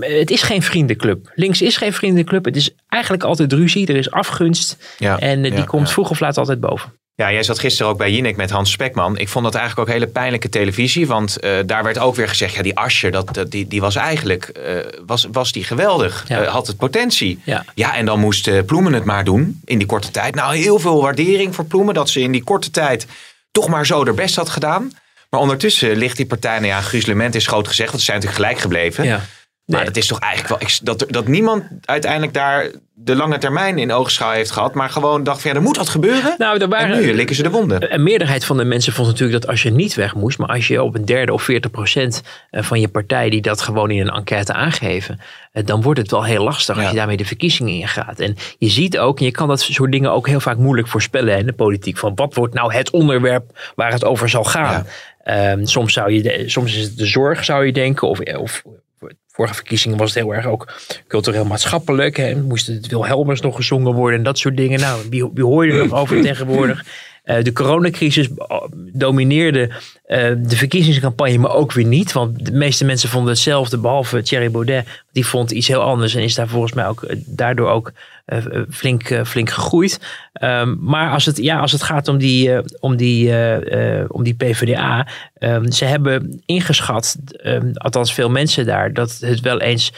[0.00, 1.32] Het is geen vriendenclub.
[1.34, 2.44] Links is geen vriendenclub.
[2.44, 3.86] Het is eigenlijk altijd ruzie.
[3.86, 4.76] Er is afgunst.
[4.98, 6.92] Ja, en eh, die komt vroeg of laat altijd boven.
[7.14, 9.18] Ja, jij zat gisteren ook bij Jinek met Hans Spekman.
[9.18, 11.06] Ik vond dat eigenlijk ook hele pijnlijke televisie.
[11.06, 14.52] Want uh, daar werd ook weer gezegd, ja, die Asje, dat, die, die was eigenlijk
[14.66, 16.24] uh, was, was die geweldig.
[16.28, 16.42] Ja.
[16.42, 17.40] Uh, had het potentie.
[17.44, 20.34] Ja, ja en dan moest Ploemen het maar doen in die korte tijd.
[20.34, 21.94] Nou, heel veel waardering voor Ploemen.
[21.94, 23.06] Dat ze in die korte tijd
[23.50, 24.92] toch maar zo haar best had gedaan.
[25.30, 28.44] Maar ondertussen ligt die partij, nou ja, gruzelement is groot gezegd, want ze zijn natuurlijk
[28.44, 29.04] gelijk gebleven.
[29.04, 29.20] Ja.
[29.66, 33.92] Maar het is toch eigenlijk wel dat, dat niemand uiteindelijk daar de lange termijn in
[33.92, 34.74] oogschouw heeft gehad.
[34.74, 36.34] Maar gewoon dacht van ja, er moet wat gebeuren.
[36.38, 37.94] Nou, er waren, en nu likken ze de wonden.
[37.94, 40.38] Een meerderheid van de mensen vond natuurlijk dat als je niet weg moest.
[40.38, 43.60] Maar als je op een derde of 40 procent eh, van je partij die dat
[43.60, 45.20] gewoon in een enquête aangeven.
[45.52, 48.20] Eh, dan wordt het wel heel lastig als je daarmee de verkiezingen ingaat.
[48.20, 51.38] En je ziet ook, en je kan dat soort dingen ook heel vaak moeilijk voorspellen
[51.38, 51.98] in de politiek.
[51.98, 54.86] Van wat wordt nou het onderwerp waar het over zal gaan.
[55.28, 58.08] Um, soms, zou je, soms is het de zorg, zou je denken.
[58.08, 58.62] Of, of
[59.28, 60.72] vorige verkiezingen was het heel erg ook
[61.08, 62.16] cultureel maatschappelijk.
[62.16, 62.34] Hè.
[62.34, 64.80] Moest het Wilhelmers nog gezongen worden en dat soort dingen.
[64.80, 66.84] Nou, wie, wie hoor er nog over tegenwoordig?
[67.26, 68.28] Uh, de coronacrisis
[68.92, 69.70] domineerde
[70.06, 72.12] uh, de verkiezingscampagne, maar ook weer niet.
[72.12, 74.86] Want de meeste mensen vonden hetzelfde, behalve Thierry Baudet.
[75.12, 77.92] Die vond iets heel anders en is daar volgens mij ook daardoor ook
[78.70, 80.00] flink, flink gegroeid.
[80.42, 83.32] Um, maar als het, ja, als het gaat om die, om die,
[84.08, 85.06] om die PvdA,
[85.38, 89.92] um, ze hebben ingeschat, um, althans veel mensen daar, dat het wel eens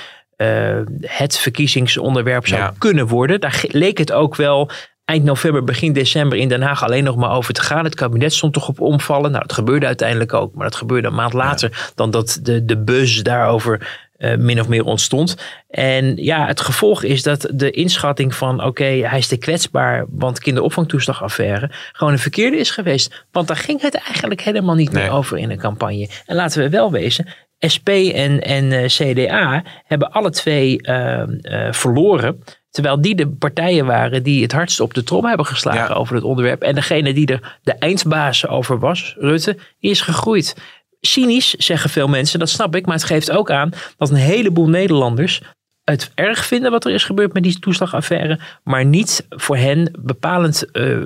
[1.01, 2.75] het verkiezingsonderwerp zou ja.
[2.79, 3.41] kunnen worden.
[3.41, 4.71] Daar leek het ook wel
[5.09, 7.85] eind november, begin december in Den Haag alleen nog maar over te gaan.
[7.85, 9.31] Het kabinet stond toch op omvallen.
[9.31, 10.55] Nou, dat gebeurde uiteindelijk ook.
[10.55, 14.69] Maar dat gebeurde een maand later dan dat de, de buzz daarover uh, min of
[14.69, 15.37] meer ontstond.
[15.69, 20.39] En ja, het gevolg is dat de inschatting van oké, hij is te kwetsbaar, want
[20.39, 23.27] kinderopvangtoeslagaffaire gewoon een verkeerde is geweest.
[23.33, 26.09] Want daar ging het eigenlijk helemaal niet meer over in een campagne.
[26.27, 27.27] En laten we wel wezen,
[27.75, 31.23] SP en, en uh, CDA hebben alle twee uh,
[31.71, 32.43] verloren.
[32.71, 36.25] Terwijl die de partijen waren die het hardst op de trom hebben geslagen over het
[36.25, 36.63] onderwerp.
[36.63, 40.57] En degene die er de eindbaas over was, Rutte, is gegroeid.
[41.01, 42.87] Cynisch zeggen veel mensen, dat snap ik.
[42.87, 45.43] Maar het geeft ook aan dat een heleboel Nederlanders
[45.85, 48.39] het erg vinden wat er is gebeurd met die toeslagaffaire.
[48.65, 50.97] Maar niet voor hen bepalend uh,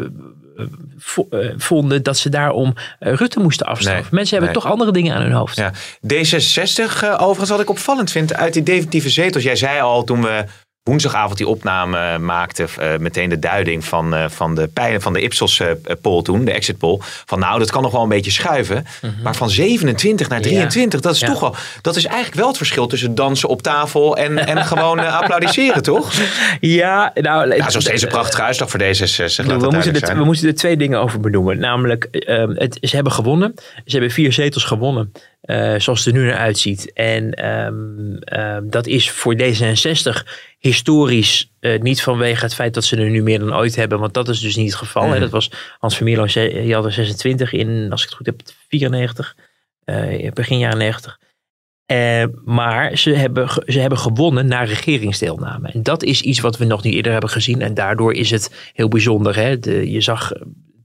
[1.57, 4.15] vonden dat ze daarom Rutte moesten afstraffen.
[4.15, 5.57] Mensen hebben toch andere dingen aan hun hoofd.
[5.57, 5.73] Ja.
[6.15, 9.45] D66 overigens wat ik opvallend vind uit die definitieve zetels.
[9.45, 10.45] Jij zei al toen we
[10.83, 15.21] woensdagavond die opname maakte, uh, meteen de duiding van, uh, van de pijlen van de
[15.21, 15.69] Ipsos uh,
[16.01, 16.99] poll toen, de exit poll.
[17.01, 18.77] Van nou, dat kan nog wel een beetje schuiven.
[18.77, 19.23] Mm -hmm.
[19.23, 21.07] Maar van 27 naar 23, ja.
[21.07, 21.27] dat is ja.
[21.27, 24.99] toch wel, dat is eigenlijk wel het verschil tussen dansen op tafel en, en gewoon
[24.99, 26.13] applaudisseren, toch?
[26.61, 27.57] Ja, nou.
[27.57, 29.47] Ja, zoals deze prachtige uitslag voor D66.
[29.47, 31.59] We, we, moeten de, we moeten er twee dingen over benoemen.
[31.59, 33.55] Namelijk, het, ze hebben gewonnen.
[33.85, 35.13] Ze hebben vier zetels gewonnen.
[35.43, 36.93] Uh, zoals het er nu naar uitziet.
[36.93, 42.97] En um, um, dat is voor D66 historisch uh, niet vanwege het feit dat ze
[42.97, 43.99] er nu meer dan ooit hebben.
[43.99, 45.11] Want dat is dus niet het geval.
[45.11, 45.21] Hè.
[45.21, 48.41] Dat was Hans van Mierlo, die had er 26 in, als ik het goed heb,
[48.69, 49.37] 94.
[49.85, 51.19] Uh, begin jaren 90.
[52.45, 55.69] maar ze hebben, ze hebben gewonnen naar regeringsdeelname.
[55.69, 57.63] En dat is iets wat we nog niet eerder hebben gezien.
[57.63, 59.37] En daardoor is het heel bijzonder.
[59.37, 59.59] Hè?
[59.59, 60.33] De, je zag,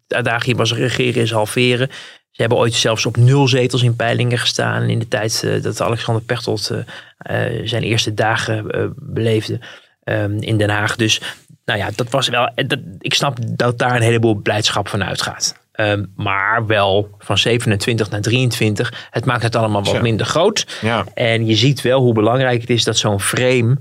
[0.07, 1.89] adagie was regeren is halveren.
[2.37, 4.83] Ze hebben ooit zelfs op nul zetels in peilingen gestaan.
[4.83, 9.59] In de tijd uh, dat Alexander Pechtold uh, uh, zijn eerste dagen beleefde
[10.03, 10.95] um, in Den Haag.
[10.95, 11.21] Dus
[11.65, 12.51] nou ja, dat was wel.
[12.55, 15.59] Dat, ik snap dat daar een heleboel blijdschap van uitgaat.
[15.75, 19.07] Um, maar wel van 27 naar 23.
[19.11, 20.77] Het maakt het allemaal wat minder groot.
[20.81, 21.05] Ja.
[21.13, 23.77] En je ziet wel hoe belangrijk het is dat zo'n frame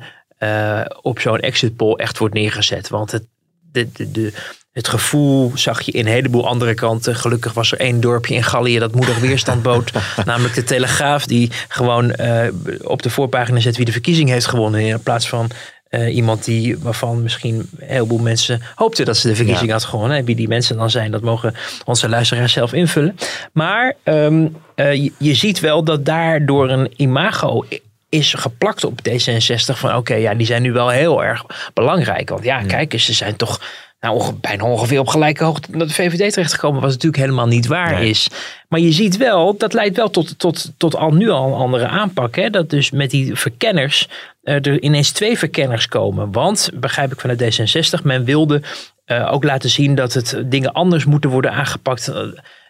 [1.02, 2.88] op zo'n exit poll echt wordt neergezet.
[2.88, 3.24] Want het,
[3.72, 4.32] de, de, de,
[4.76, 7.16] het gevoel zag je in een heleboel andere kanten.
[7.16, 9.92] Gelukkig was er één dorpje in Gallië dat moedig weerstand bood.
[10.24, 12.42] namelijk de Telegraaf, die gewoon uh,
[12.82, 14.80] op de voorpagina zet wie de verkiezing heeft gewonnen.
[14.80, 15.50] In plaats van
[15.90, 19.72] uh, iemand die, waarvan misschien een heleboel mensen hoopten dat ze de verkiezing ja.
[19.72, 20.16] had gewonnen.
[20.16, 23.16] En wie die mensen dan zijn, dat mogen onze luisteraars zelf invullen.
[23.52, 27.64] Maar um, uh, je, je ziet wel dat daardoor een imago
[28.08, 32.28] is geplakt op D66 van oké, okay, ja, die zijn nu wel heel erg belangrijk.
[32.28, 32.66] Want ja, ja.
[32.66, 33.60] kijk eens, ze zijn toch
[34.06, 37.94] nou, bijna ongeveer op gelijke hoogte naar de VVD terechtgekomen, was natuurlijk helemaal niet waar
[37.94, 38.08] nee.
[38.08, 38.28] is.
[38.68, 41.86] Maar je ziet wel, dat leidt wel tot, tot, tot al nu al een andere
[41.86, 42.36] aanpak.
[42.36, 42.50] Hè?
[42.50, 44.08] Dat dus met die verkenners
[44.42, 46.32] uh, er ineens twee verkenners komen.
[46.32, 48.62] Want, begrijp ik van de D66, men wilde
[49.06, 52.16] uh, ook laten zien dat het dingen anders moeten worden aangepakt uh,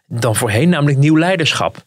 [0.07, 1.85] dan voorheen, namelijk nieuw leiderschap.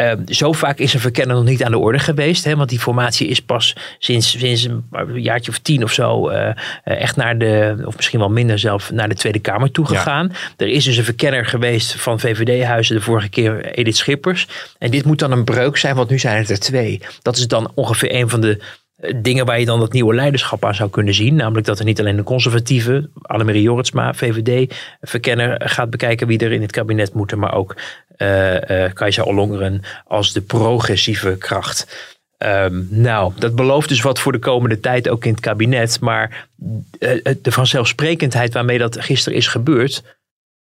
[0.00, 2.44] Uh, zo vaak is een verkenner nog niet aan de orde geweest.
[2.44, 6.50] Hè, want die formatie is pas sinds, sinds een jaartje of tien of zo uh,
[6.84, 10.28] echt naar de, of misschien wel minder zelf, naar de Tweede Kamer toe gegaan.
[10.32, 10.38] Ja.
[10.56, 14.46] Er is dus een verkenner geweest van VVD-huizen de vorige keer Edith Schippers.
[14.78, 17.00] En dit moet dan een breuk zijn, want nu zijn het er twee.
[17.22, 18.62] Dat is dan ongeveer een van de
[19.16, 21.34] dingen waar je dan dat nieuwe leiderschap aan zou kunnen zien.
[21.34, 26.62] Namelijk dat er niet alleen de conservatieve, Annemarie Jorritsma, VVD-verkenner gaat bekijken wie er in
[26.62, 27.76] het kabinet moeten, maar ook
[28.16, 32.06] uh, uh, Kajsa Ollongren als de progressieve kracht.
[32.38, 36.00] Um, nou, dat belooft dus wat voor de komende tijd ook in het kabinet.
[36.00, 36.48] Maar
[37.42, 40.17] de vanzelfsprekendheid waarmee dat gisteren is gebeurd,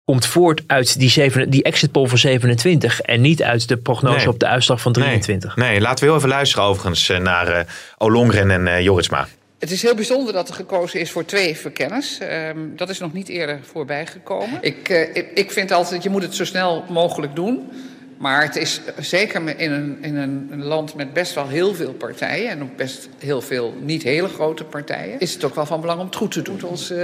[0.09, 4.17] komt voort uit die, zeven, die exit poll van 27 en niet uit de prognose
[4.17, 4.29] nee.
[4.29, 5.57] op de uitslag van 23.
[5.57, 7.59] Nee, nee, laten we heel even luisteren overigens naar uh,
[7.99, 9.29] Olongren en uh, Joritsma.
[9.59, 12.19] Het is heel bijzonder dat er gekozen is voor twee verkenners.
[12.21, 14.59] Um, dat is nog niet eerder voorbij gekomen.
[14.61, 17.71] Ik, uh, ik, ik vind altijd, je moet het zo snel mogelijk doen.
[18.19, 22.51] Maar het is zeker in een, in een land met best wel heel veel partijen...
[22.51, 25.21] en ook best heel veel niet hele grote partijen...
[25.21, 26.45] is het ook wel van belang om het goed te doen.
[26.45, 26.99] We moeten ons uh,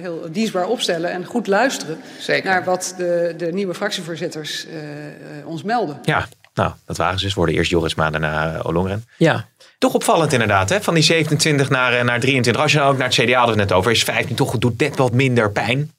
[0.00, 1.98] heel dienstbaar opstellen en goed luisteren...
[2.18, 2.50] Zeker.
[2.50, 5.98] naar wat de, de nieuwe fractievoorzitters uh, ons melden.
[6.02, 7.34] Ja, nou, dat waren ze dus.
[7.34, 9.04] Worden eerst Joris, maar daarna Olongren.
[9.16, 9.48] Ja.
[9.78, 10.80] Toch opvallend inderdaad, hè?
[10.82, 12.62] van die 27 naar, naar 23.
[12.62, 14.96] Als je nou ook naar het CDA hadden net over, is 15 toch doet net
[14.96, 15.90] wat minder pijn.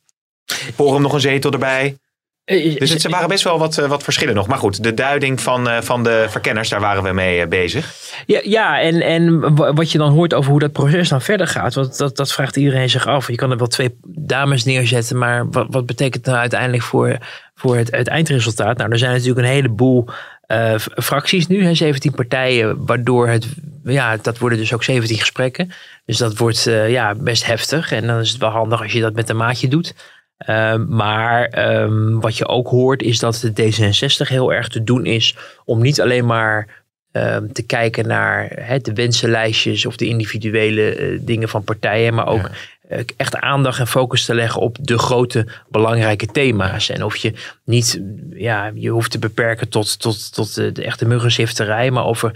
[0.75, 1.97] Forum nog een zetel erbij.
[2.47, 4.47] Dus het waren best wel wat, wat verschillen nog.
[4.47, 7.93] Maar goed, de duiding van, van de verkenners, daar waren we mee bezig.
[8.25, 11.73] Ja, ja en, en wat je dan hoort over hoe dat proces dan verder gaat,
[11.73, 13.27] want dat, dat vraagt iedereen zich af.
[13.27, 17.17] Je kan er wel twee dames neerzetten, maar wat, wat betekent het nou uiteindelijk voor,
[17.55, 18.77] voor het, het eindresultaat?
[18.77, 20.07] Nou, er zijn natuurlijk een heleboel
[20.47, 23.47] uh, fracties nu, hè, 17 partijen, waardoor het
[23.83, 25.71] ja, dat worden dus ook 17 gesprekken.
[26.05, 27.91] Dus dat wordt ja, best heftig.
[27.91, 29.93] En dan is het wel handig als je dat met een maatje doet.
[30.37, 35.05] Ehm, maar ehm, wat je ook hoort is dat de D66 heel erg te doen
[35.05, 41.19] is om niet alleen maar ehm, te kijken naar de wensenlijstjes of de individuele eh,
[41.21, 42.49] dingen van partijen, maar ook
[42.87, 46.89] eh, echt aandacht en focus te leggen op de grote belangrijke thema's.
[46.89, 51.05] En of je niet, ja, je hoeft te beperken tot, tot, tot de, de echte
[51.05, 52.31] muggenzifterij, maar over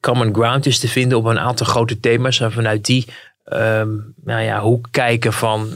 [0.00, 2.40] common ground is te vinden op een aantal grote thema's.
[2.40, 3.06] En vanuit die
[3.54, 5.68] um, nou ja, hoe kijken van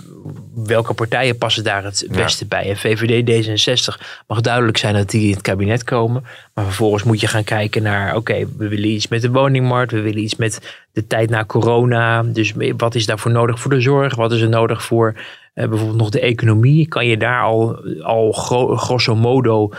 [0.55, 2.69] welke partijen passen daar het beste bij.
[2.69, 6.25] En VVD, D66 mag duidelijk zijn dat die in het kabinet komen.
[6.55, 9.93] Maar vervolgens moet je gaan kijken naar, oké, we willen iets met de woningmarkt.
[9.93, 12.23] We willen iets met de tijd na corona.
[12.23, 14.15] Dus wat is daarvoor nodig voor de zorg?
[14.15, 16.89] Wat is er nodig voor uh, bijvoorbeeld nog de economie?
[16.89, 18.33] Kan je daar al, al
[18.77, 19.73] grosso modo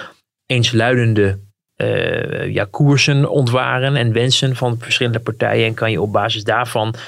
[0.45, 1.39] eensluidende
[1.77, 5.67] uh, ja, koersen ontwaren en wensen van verschillende partijen?
[5.67, 6.99] En kan je op basis daarvan eh,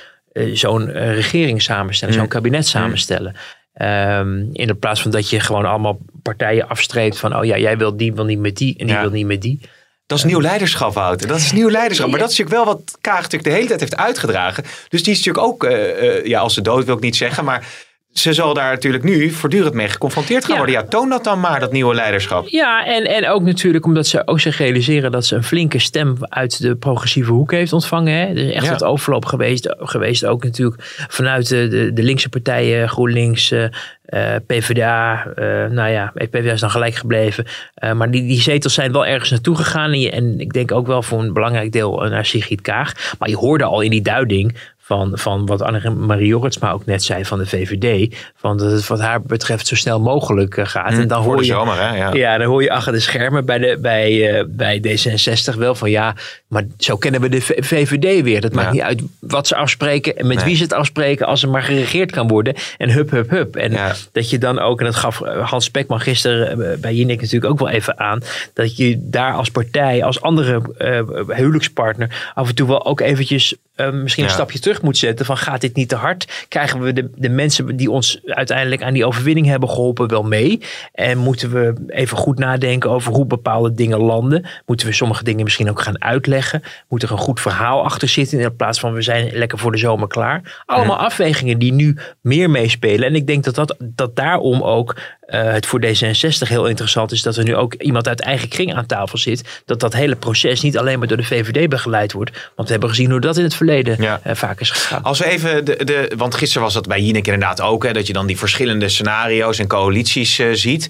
[0.54, 2.30] zo'n uh, regering samenstellen, zo'n mm.
[2.30, 2.66] kabinet mm.
[2.66, 3.36] samenstellen.
[3.82, 7.98] Um, in plaats van dat je gewoon allemaal partijen afstreept van, oh ja, jij wil
[7.98, 9.60] die, wil niet met die en die wil niet met die.
[10.06, 11.28] Dat is nieuw leiderschap, Wouter.
[11.28, 12.10] Dat is nieuw leiderschap.
[12.10, 14.64] Maar dat is natuurlijk wel wat Kaag natuurlijk de hele tijd heeft uitgedragen.
[14.90, 17.68] Dus die is natuurlijk ook, uh, ja, als ze dood wil ik niet zeggen, maar
[18.14, 20.76] ze zal daar natuurlijk nu voortdurend mee geconfronteerd gaan worden.
[20.76, 22.48] Ja, toon dat dan maar, dat nieuwe leiderschap.
[22.48, 26.16] Ja, en, en ook natuurlijk omdat ze ook zich realiseren dat ze een flinke stem
[26.20, 28.14] uit de progressieve hoek heeft ontvangen.
[28.14, 28.26] Hè.
[28.26, 32.90] Er is echt wat overloop geweest, geweest ook natuurlijk vanuit de, de, de linkse partijen,
[32.90, 33.64] GroenLinks, uh,
[34.06, 35.26] eh, PvdA.
[35.36, 37.46] Uh, eh, nou ja, PvdA is dan gelijk gebleven.
[37.84, 39.94] Uh, maar die, die zetels zijn wel ergens naartoe gegaan.
[39.94, 43.16] En, en ik denk ook wel voor een belangrijk deel naar Sigrid Kaag.
[43.20, 44.56] Maar je hoorde al in die duiding
[44.92, 48.16] van, van wat Annemarie Jorritsma ook net zei van de VVD.
[48.36, 50.92] Van dat het wat haar betreft zo snel mogelijk eh, gaat.
[50.92, 51.96] Mm, en dan hoor je, zomer, hè?
[51.96, 52.14] Ja.
[52.14, 52.38] ja.
[52.38, 56.16] dan hoor je achter de schermen bij, de, bij, uh, bij D66 wel van ja,
[56.48, 58.42] maar zo kennen we de VVD weer.
[58.42, 61.50] Dat maakt niet uit wat ze afspreken en met wie ze het afspreken als er
[61.50, 62.56] maar geregeerd kan worden.
[62.78, 63.56] En hup, hup, hup.
[63.56, 63.78] En
[64.12, 67.60] dat je dan ook, en dat gaf eh, Hans Spekman gisteren bij Jinek natuurlijk ook
[67.60, 68.22] wel even aan,
[68.54, 73.56] dat je daar als partij, als andere uh, huwelijkspartner af en toe wel ook eventjes
[73.82, 75.26] Ehm, misschien een stapje terug moet zetten.
[75.26, 76.46] Van gaat dit niet te hard?
[76.48, 80.62] Krijgen we de, de mensen die ons uiteindelijk aan die overwinning hebben geholpen wel mee?
[80.94, 84.46] En moeten we even goed nadenken over hoe bepaalde dingen landen?
[84.66, 86.64] Moeten we sommige dingen misschien ook gaan uitleggen?
[86.90, 89.78] Moet er een goed verhaal achter zitten in plaats van we zijn lekker voor de
[89.78, 90.64] zomer klaar?
[90.66, 93.08] Allemaal afwegingen die nu meer meespelen.
[93.08, 94.96] En ik denk dat, dat, dat daarom ook
[95.32, 98.74] uh, het voor D66 heel interessant is dat er nu ook iemand uit eigen kring
[98.74, 99.62] aan tafel zit.
[99.66, 102.32] Dat dat hele proces niet alleen maar door de VVD begeleid wordt.
[102.32, 104.22] Want we hebben gezien hoe dat in het verleden ja.
[104.28, 105.04] uh, vaak is gegaan.
[105.04, 107.84] Als we even, de, de, want gisteren was dat bij Jinek inderdaad ook.
[107.84, 110.90] Hè, dat je dan die verschillende scenario's en coalities uh, ziet.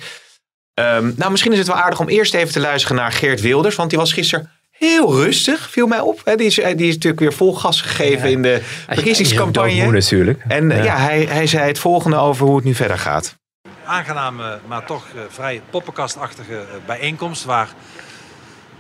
[0.74, 3.76] Um, nou, misschien is het wel aardig om eerst even te luisteren naar Geert Wilders.
[3.76, 6.22] Want die was gisteren heel rustig, viel mij op.
[6.36, 9.92] Die is, die is natuurlijk weer vol gas gegeven in de verkiezingscampagne.
[9.92, 10.44] natuurlijk.
[10.48, 10.84] En ja.
[10.84, 13.40] ja, hij, hij zei het volgende over hoe het nu verder gaat
[13.86, 17.44] aangename, maar toch uh, vrij poppenkastachtige uh, bijeenkomst.
[17.44, 17.70] Waar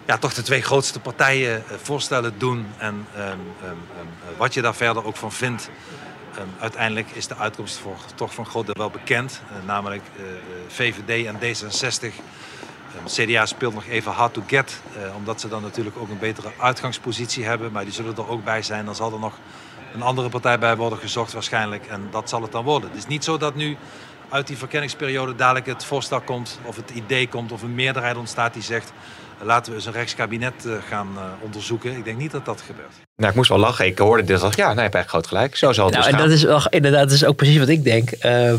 [0.05, 2.67] ja, toch de twee grootste partijen uh, voorstellen doen.
[2.77, 3.23] En um,
[3.69, 3.77] um,
[4.37, 5.69] wat je daar verder ook van vindt.
[6.59, 9.41] uiteindelijk is de uitkomst voor, toch van deel wel bekend.
[9.65, 10.03] namelijk
[10.67, 12.13] VVD en D66.
[13.05, 14.81] CDA speelt nog even hard to get.
[15.15, 17.71] omdat ze dan natuurlijk ook een betere uitgangspositie hebben.
[17.71, 18.85] Maar die zullen er ook bij zijn.
[18.85, 19.37] Dan zal er nog
[19.93, 21.85] een andere partij bij worden gezocht waarschijnlijk.
[21.85, 22.89] En dat zal het dan worden.
[22.89, 23.77] Het is niet zo dat nu
[24.31, 28.53] uit die verkenningsperiode dadelijk het voorstel komt of het idee komt of een meerderheid ontstaat
[28.53, 28.91] die zegt
[29.43, 31.97] laten we eens een rechtskabinet eh, gaan uh, onderzoeken.
[31.97, 32.93] Ik denk niet dat dat gebeurt.
[33.15, 33.85] Nou, ik moest wel lachen.
[33.85, 35.55] Ik hoorde dit als ja, nee, heb eigenlijk groot gelijk.
[35.55, 37.67] Zo zal het nou, dus en dat is wel, inderdaad, dat is ook precies wat
[37.67, 38.09] ik denk.
[38.25, 38.53] Uh,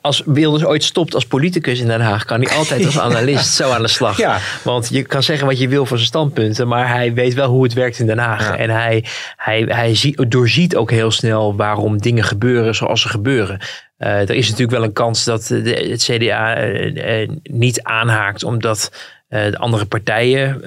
[0.00, 3.70] als Wilders ooit stopt als politicus in Den Haag, kan hij altijd als analist zo
[3.70, 4.16] aan de slag.
[4.16, 4.38] Ja.
[4.62, 7.62] Want je kan zeggen wat je wil van zijn standpunten, maar hij weet wel hoe
[7.62, 8.56] het werkt in Den Haag.
[8.56, 9.04] En hij,
[9.36, 13.60] hij, hij ziet, doorziet ook heel snel waarom dingen gebeuren zoals ze gebeuren.
[14.02, 18.44] Uh, er is natuurlijk wel een kans dat de, het CDA uh, uh, niet aanhaakt,
[18.44, 18.92] omdat
[19.28, 20.62] de andere partijen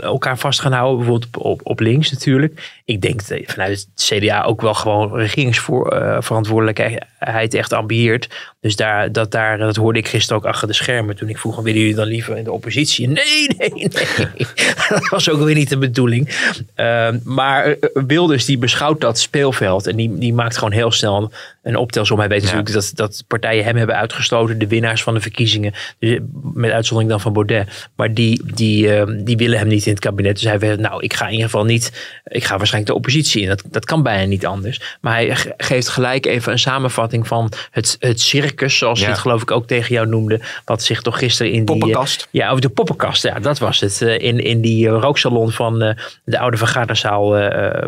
[0.00, 0.98] elkaar vast gaan houden.
[0.98, 2.80] Bijvoorbeeld op, op, links natuurlijk.
[2.84, 8.28] Ik denk vanuit het CDA ook wel gewoon regeringsverantwoordelijkheid echt ambieert.
[8.60, 11.16] Dus daar, dat, daar, dat hoorde ik gisteren ook achter de schermen.
[11.16, 13.08] Toen ik vroeg, willen jullie dan liever in de oppositie?
[13.08, 13.88] Nee, nee, nee.
[14.88, 16.50] dat was ook weer niet de bedoeling.
[16.76, 19.86] Uh, maar Wilders die beschouwt dat speelveld.
[19.86, 22.18] En die, die maakt gewoon heel snel een optelsom.
[22.18, 26.18] Hij weet natuurlijk dat, dat partijen hem hebben uitgesloten, de winnaars van de verkiezingen, dus
[26.54, 27.88] met uitzondering dan van Baudet.
[27.96, 30.34] Maar die, die, ehm, die willen hem niet in het kabinet.
[30.34, 33.42] Dus hij weet, nou, ik ga in ieder geval niet, ik ga waarschijnlijk de oppositie
[33.42, 33.48] in.
[33.48, 34.96] Dat, dat kan bijna niet anders.
[35.00, 39.42] Maar hij geeft gelijk even een samenvatting van het, het circus, zoals hij het geloof
[39.42, 41.78] ik ook tegen jou noemde, wat zich toch gisteren in die...
[41.78, 42.28] Poppenkast.
[42.30, 44.02] ja, over de poppenkast, ja, dat was het.
[44.02, 45.78] Eh, in, in die rooksalon van
[46.24, 47.38] de oude vergaderzaal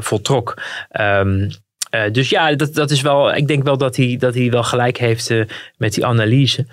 [0.00, 0.62] voltrok.
[1.00, 1.50] Um,
[1.94, 3.34] uh, dus ja, dat, dat is wel.
[3.34, 5.44] Ik denk wel dat hij, dat hij wel gelijk heeft uh,
[5.76, 6.66] met die analyse.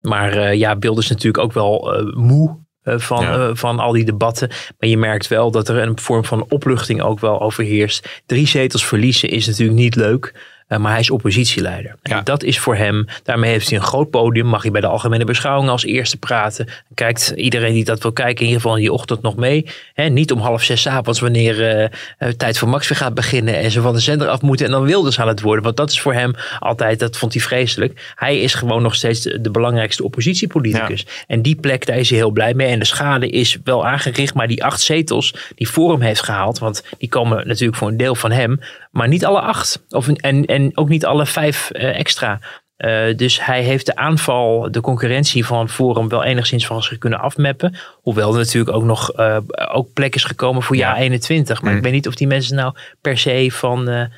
[0.00, 3.54] Maar uh, ja, Wilders natuurlijk ook wel moe van, ja.
[3.54, 4.48] van al die debatten.
[4.48, 8.22] Maar je merkt wel dat er een vorm van opluchting ook wel overheerst.
[8.26, 10.34] Drie zetels verliezen is natuurlijk niet leuk.
[10.70, 11.96] Uh, maar hij is oppositieleider.
[12.02, 12.16] Ja.
[12.16, 14.46] En dat is voor hem, daarmee heeft hij een groot podium.
[14.46, 16.68] Mag hij bij de algemene beschouwing als eerste praten.
[16.94, 19.66] Kijkt iedereen die dat wil kijken, in ieder geval in die ochtend nog mee.
[19.94, 21.82] He, niet om half zes avonds, wanneer
[22.18, 23.58] uh, tijd voor Max weer gaat beginnen.
[23.58, 25.64] En ze van de zender af moeten en dan wilde ze aan het worden.
[25.64, 28.12] Want dat is voor hem altijd, dat vond hij vreselijk.
[28.14, 31.00] Hij is gewoon nog steeds de belangrijkste oppositiepoliticus.
[31.00, 31.12] Ja.
[31.26, 32.68] En die plek, daar is hij heel blij mee.
[32.68, 34.34] En de schade is wel aangericht.
[34.34, 36.58] Maar die acht zetels die Forum heeft gehaald.
[36.58, 38.60] Want die komen natuurlijk voor een deel van hem.
[38.90, 39.84] Maar niet alle acht.
[39.88, 42.40] Of, en, en ook niet alle vijf uh, extra.
[42.78, 47.20] Uh, dus hij heeft de aanval, de concurrentie van Forum wel enigszins van zich kunnen
[47.20, 47.76] afmappen.
[48.02, 49.36] Hoewel er natuurlijk ook nog uh,
[49.72, 51.62] ook plek is gekomen voor jaar 21.
[51.62, 51.76] Maar mm.
[51.76, 54.08] ik weet niet of die mensen nou per se van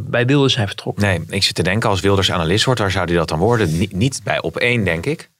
[0.00, 1.04] bij Wilders zijn vertrokken.
[1.04, 3.88] Nee, ik zit te denken als Wilders analist wordt, waar zou hij dat dan worden?
[3.92, 5.30] Niet bij op één, denk ik.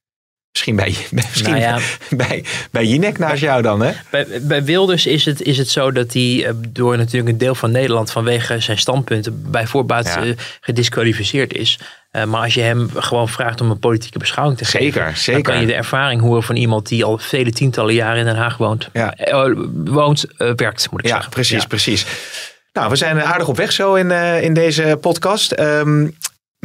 [0.52, 1.78] Misschien bij, misschien nou ja,
[2.10, 3.92] bij, bij Jinek naast jou dan, hè?
[4.10, 7.70] Bij, bij Wilders is het, is het zo dat hij door natuurlijk een deel van
[7.70, 10.24] Nederland vanwege zijn standpunten bij voorbaat ja.
[10.24, 11.78] uh, gedisqualificeerd is.
[12.12, 15.42] Uh, maar als je hem gewoon vraagt om een politieke beschouwing te zeker, geven, zeker.
[15.42, 18.36] dan kan je de ervaring horen van iemand die al vele tientallen jaren in Den
[18.36, 18.88] Haag woont.
[18.92, 19.14] Ja.
[19.32, 21.30] Uh, woont, werkt, moet ik ja, zeggen.
[21.30, 22.06] Precies, ja, precies.
[22.72, 24.10] Nou, we zijn aardig op weg zo in,
[24.42, 25.58] in deze podcast.
[25.60, 26.16] Um,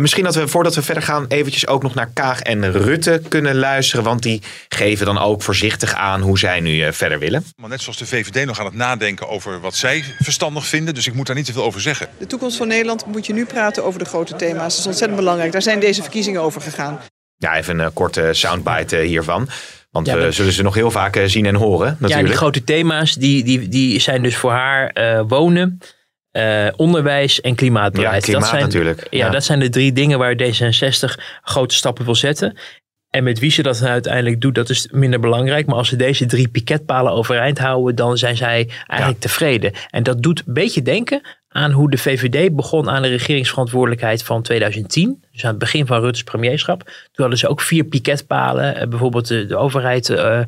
[0.01, 3.55] Misschien dat we voordat we verder gaan eventjes ook nog naar Kaag en Rutte kunnen
[3.55, 4.03] luisteren.
[4.03, 7.45] Want die geven dan ook voorzichtig aan hoe zij nu uh, verder willen.
[7.55, 10.93] Maar net zoals de VVD nog aan het nadenken over wat zij verstandig vinden.
[10.93, 12.07] Dus ik moet daar niet te veel over zeggen.
[12.17, 14.71] De toekomst van Nederland moet je nu praten over de grote thema's.
[14.71, 15.51] Dat is ontzettend belangrijk.
[15.51, 16.99] Daar zijn deze verkiezingen over gegaan.
[17.37, 19.49] Ja, even een korte soundbite hiervan.
[19.91, 22.21] Want ja, we zullen ze nog heel vaak zien en horen natuurlijk.
[22.21, 25.79] Ja, die grote thema's die, die, die zijn dus voor haar uh, wonen...
[26.37, 28.13] Uh, onderwijs en klimaatbeleid.
[28.13, 29.07] Ja, klimaat dat zijn, natuurlijk.
[29.09, 32.57] Ja, ja, dat zijn de drie dingen waar D66 grote stappen wil zetten.
[33.09, 35.65] En met wie ze dat nou uiteindelijk doet, dat is minder belangrijk.
[35.65, 39.27] Maar als ze deze drie piketpalen overeind houden, dan zijn zij eigenlijk ja.
[39.27, 39.71] tevreden.
[39.89, 41.21] En dat doet een beetje denken
[41.55, 45.23] aan hoe de VVD begon aan de regeringsverantwoordelijkheid van 2010.
[45.31, 46.83] Dus aan het begin van Rutte's premierschap.
[46.83, 48.89] Toen hadden ze ook vier piketpalen.
[48.89, 50.09] Bijvoorbeeld de, de overheid...
[50.09, 50.43] Uh, uh,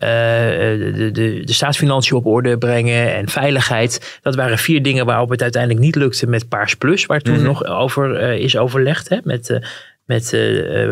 [0.00, 4.18] de, de, de staatsfinanciën op orde brengen en veiligheid.
[4.22, 7.38] Dat waren vier dingen waarop het uiteindelijk niet lukte met Paars Plus, waar toen mm
[7.38, 7.48] -hmm.
[7.48, 9.08] nog over uh, is overlegd.
[9.08, 9.60] Hè, met,
[10.04, 10.30] met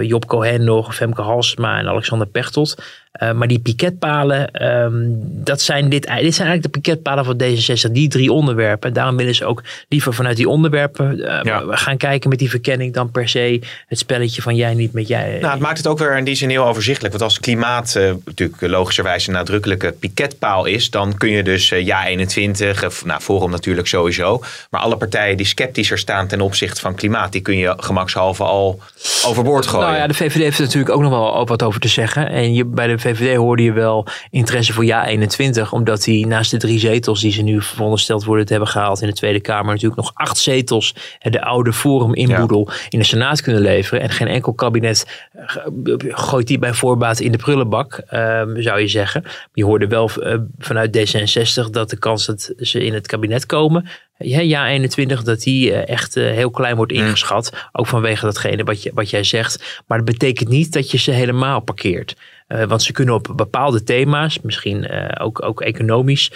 [0.01, 2.83] Job Cohen nog, Femke Halsema en Alexander Pechtold.
[3.13, 7.93] Uh, maar die piketpalen, um, dat zijn dit, dit zijn eigenlijk de piketpalen van D66,
[7.93, 8.89] die drie onderwerpen.
[8.89, 11.63] En daarom willen ze ook liever vanuit die onderwerpen uh, ja.
[11.69, 15.39] gaan kijken met die verkenning dan per se het spelletje van jij niet met jij.
[15.41, 17.13] Nou, het maakt het ook weer in die zin heel overzichtelijk.
[17.13, 22.07] Want als klimaat uh, natuurlijk logischerwijs een nadrukkelijke piketpaal is, dan kun je dus ja
[22.07, 27.33] 21, nou Forum natuurlijk sowieso, maar alle partijen die sceptischer staan ten opzichte van klimaat,
[27.33, 28.81] die kun je gemakshalve al
[29.27, 29.87] overboord gooien.
[29.87, 32.29] Nou ja, de VVD heeft er natuurlijk ook nog wel wat over te zeggen.
[32.29, 35.72] En je, bij de VVD hoorde je wel interesse voor ja 21.
[35.72, 39.07] Omdat die naast de drie zetels die ze nu verondersteld worden te hebben gehaald in
[39.07, 39.72] de Tweede Kamer.
[39.72, 42.76] natuurlijk nog acht zetels de oude Forum inboedel ja.
[42.88, 44.01] in de Senaat kunnen leveren.
[44.01, 45.28] En geen enkel kabinet
[46.09, 49.24] gooit die bij voorbaat in de prullenbak, um, zou je zeggen.
[49.53, 53.88] Je hoorde wel uh, vanuit D66 dat de kans dat ze in het kabinet komen
[54.24, 57.51] ja, ja 21, dat die uh, echt heel klein wordt ingeschat.
[57.53, 57.59] Mm.
[57.72, 59.82] Ook vanwege datgene wat, je, wat jij zegt.
[59.86, 62.16] Maar dat betekent niet dat je ze helemaal parkeert.
[62.53, 64.90] Uh, want ze kunnen op bepaalde thema's, misschien
[65.20, 66.32] ook, ook economisch,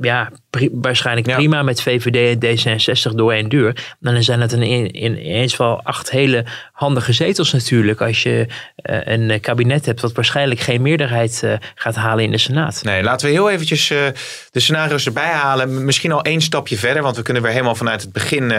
[0.00, 1.34] ja, pri waarschijnlijk ja.
[1.34, 3.96] prima met VVD en D66 door één deur.
[4.00, 8.00] En dan zijn het een, in, in, ineens wel acht hele handige zetels natuurlijk.
[8.00, 8.46] Als je
[8.82, 12.80] een kabinet hebt dat waarschijnlijk geen meerderheid gaat halen in de Senaat.
[12.82, 13.88] Nee, laten we heel eventjes
[14.50, 15.84] de scenario's erbij halen.
[15.84, 18.52] Misschien al één stapje verder, want we kunnen weer helemaal vanuit het begin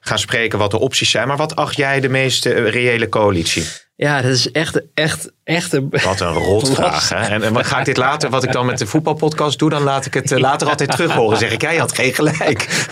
[0.00, 1.28] gaan spreken wat de opties zijn.
[1.28, 3.64] Maar wat acht jij de meest reële coalitie?
[4.02, 5.88] Ja, dat is echt, echt, echt een...
[6.04, 7.08] Wat een rotvraag.
[7.08, 7.16] Hè?
[7.16, 10.06] En, en ga ik dit later, wat ik dan met de voetbalpodcast doe, dan laat
[10.06, 11.38] ik het later altijd terug horen.
[11.38, 12.88] zeg ik, jij had geen gelijk.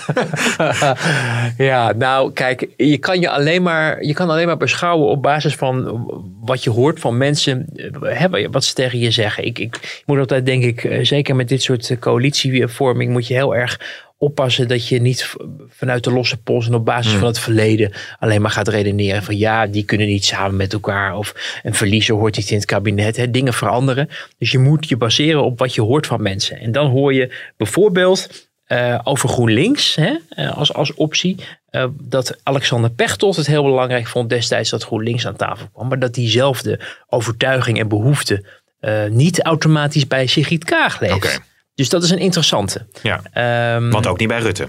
[1.71, 5.55] ja, nou kijk, je kan je alleen maar, je kan alleen maar beschouwen op basis
[5.55, 6.07] van
[6.41, 7.67] wat je hoort van mensen,
[8.01, 9.45] hè, wat ze tegen je zeggen.
[9.45, 13.81] Ik, ik moet altijd, denk ik, zeker met dit soort coalitievorming, moet je heel erg
[14.21, 15.35] oppassen dat je niet
[15.69, 17.19] vanuit de losse pols en op basis Hmm.
[17.21, 21.17] van het verleden alleen maar gaat redeneren van ja, die kunnen niet samen met elkaar
[21.17, 23.17] of een verliezer hoort niet in het kabinet.
[23.17, 23.31] Hè.
[23.31, 24.09] Dingen veranderen.
[24.39, 26.61] Dus je moet je baseren op wat je hoort van mensen.
[26.61, 31.37] En dan hoor je bijvoorbeeld eh, over GroenLinks hè, eh, als, als optie.
[31.71, 35.89] eh, dat Alexander Pechtold het heel belangrijk vond destijds dat GroenLinks aan tafel kwam.
[35.89, 38.45] Maar dat diezelfde overtuiging en behoefte
[38.81, 41.15] eh, niet automatisch bij Sigrid Kaag leeft.
[41.15, 41.39] Oké.
[41.79, 42.87] Dus dat is een interessante.
[43.03, 43.21] Ja.
[43.33, 44.69] Ehm, Want ook niet bij Rutte.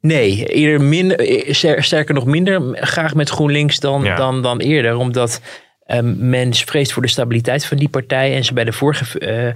[0.00, 4.16] Nee, eerder minder, eh, ster- sterker nog minder graag met GroenLinks dan, Ja.
[4.16, 4.96] dan, dan eerder.
[4.96, 5.40] Omdat
[5.86, 8.34] ehm, men vreest voor de stabiliteit van die partij.
[8.36, 9.48] En ze bij de vorige eh,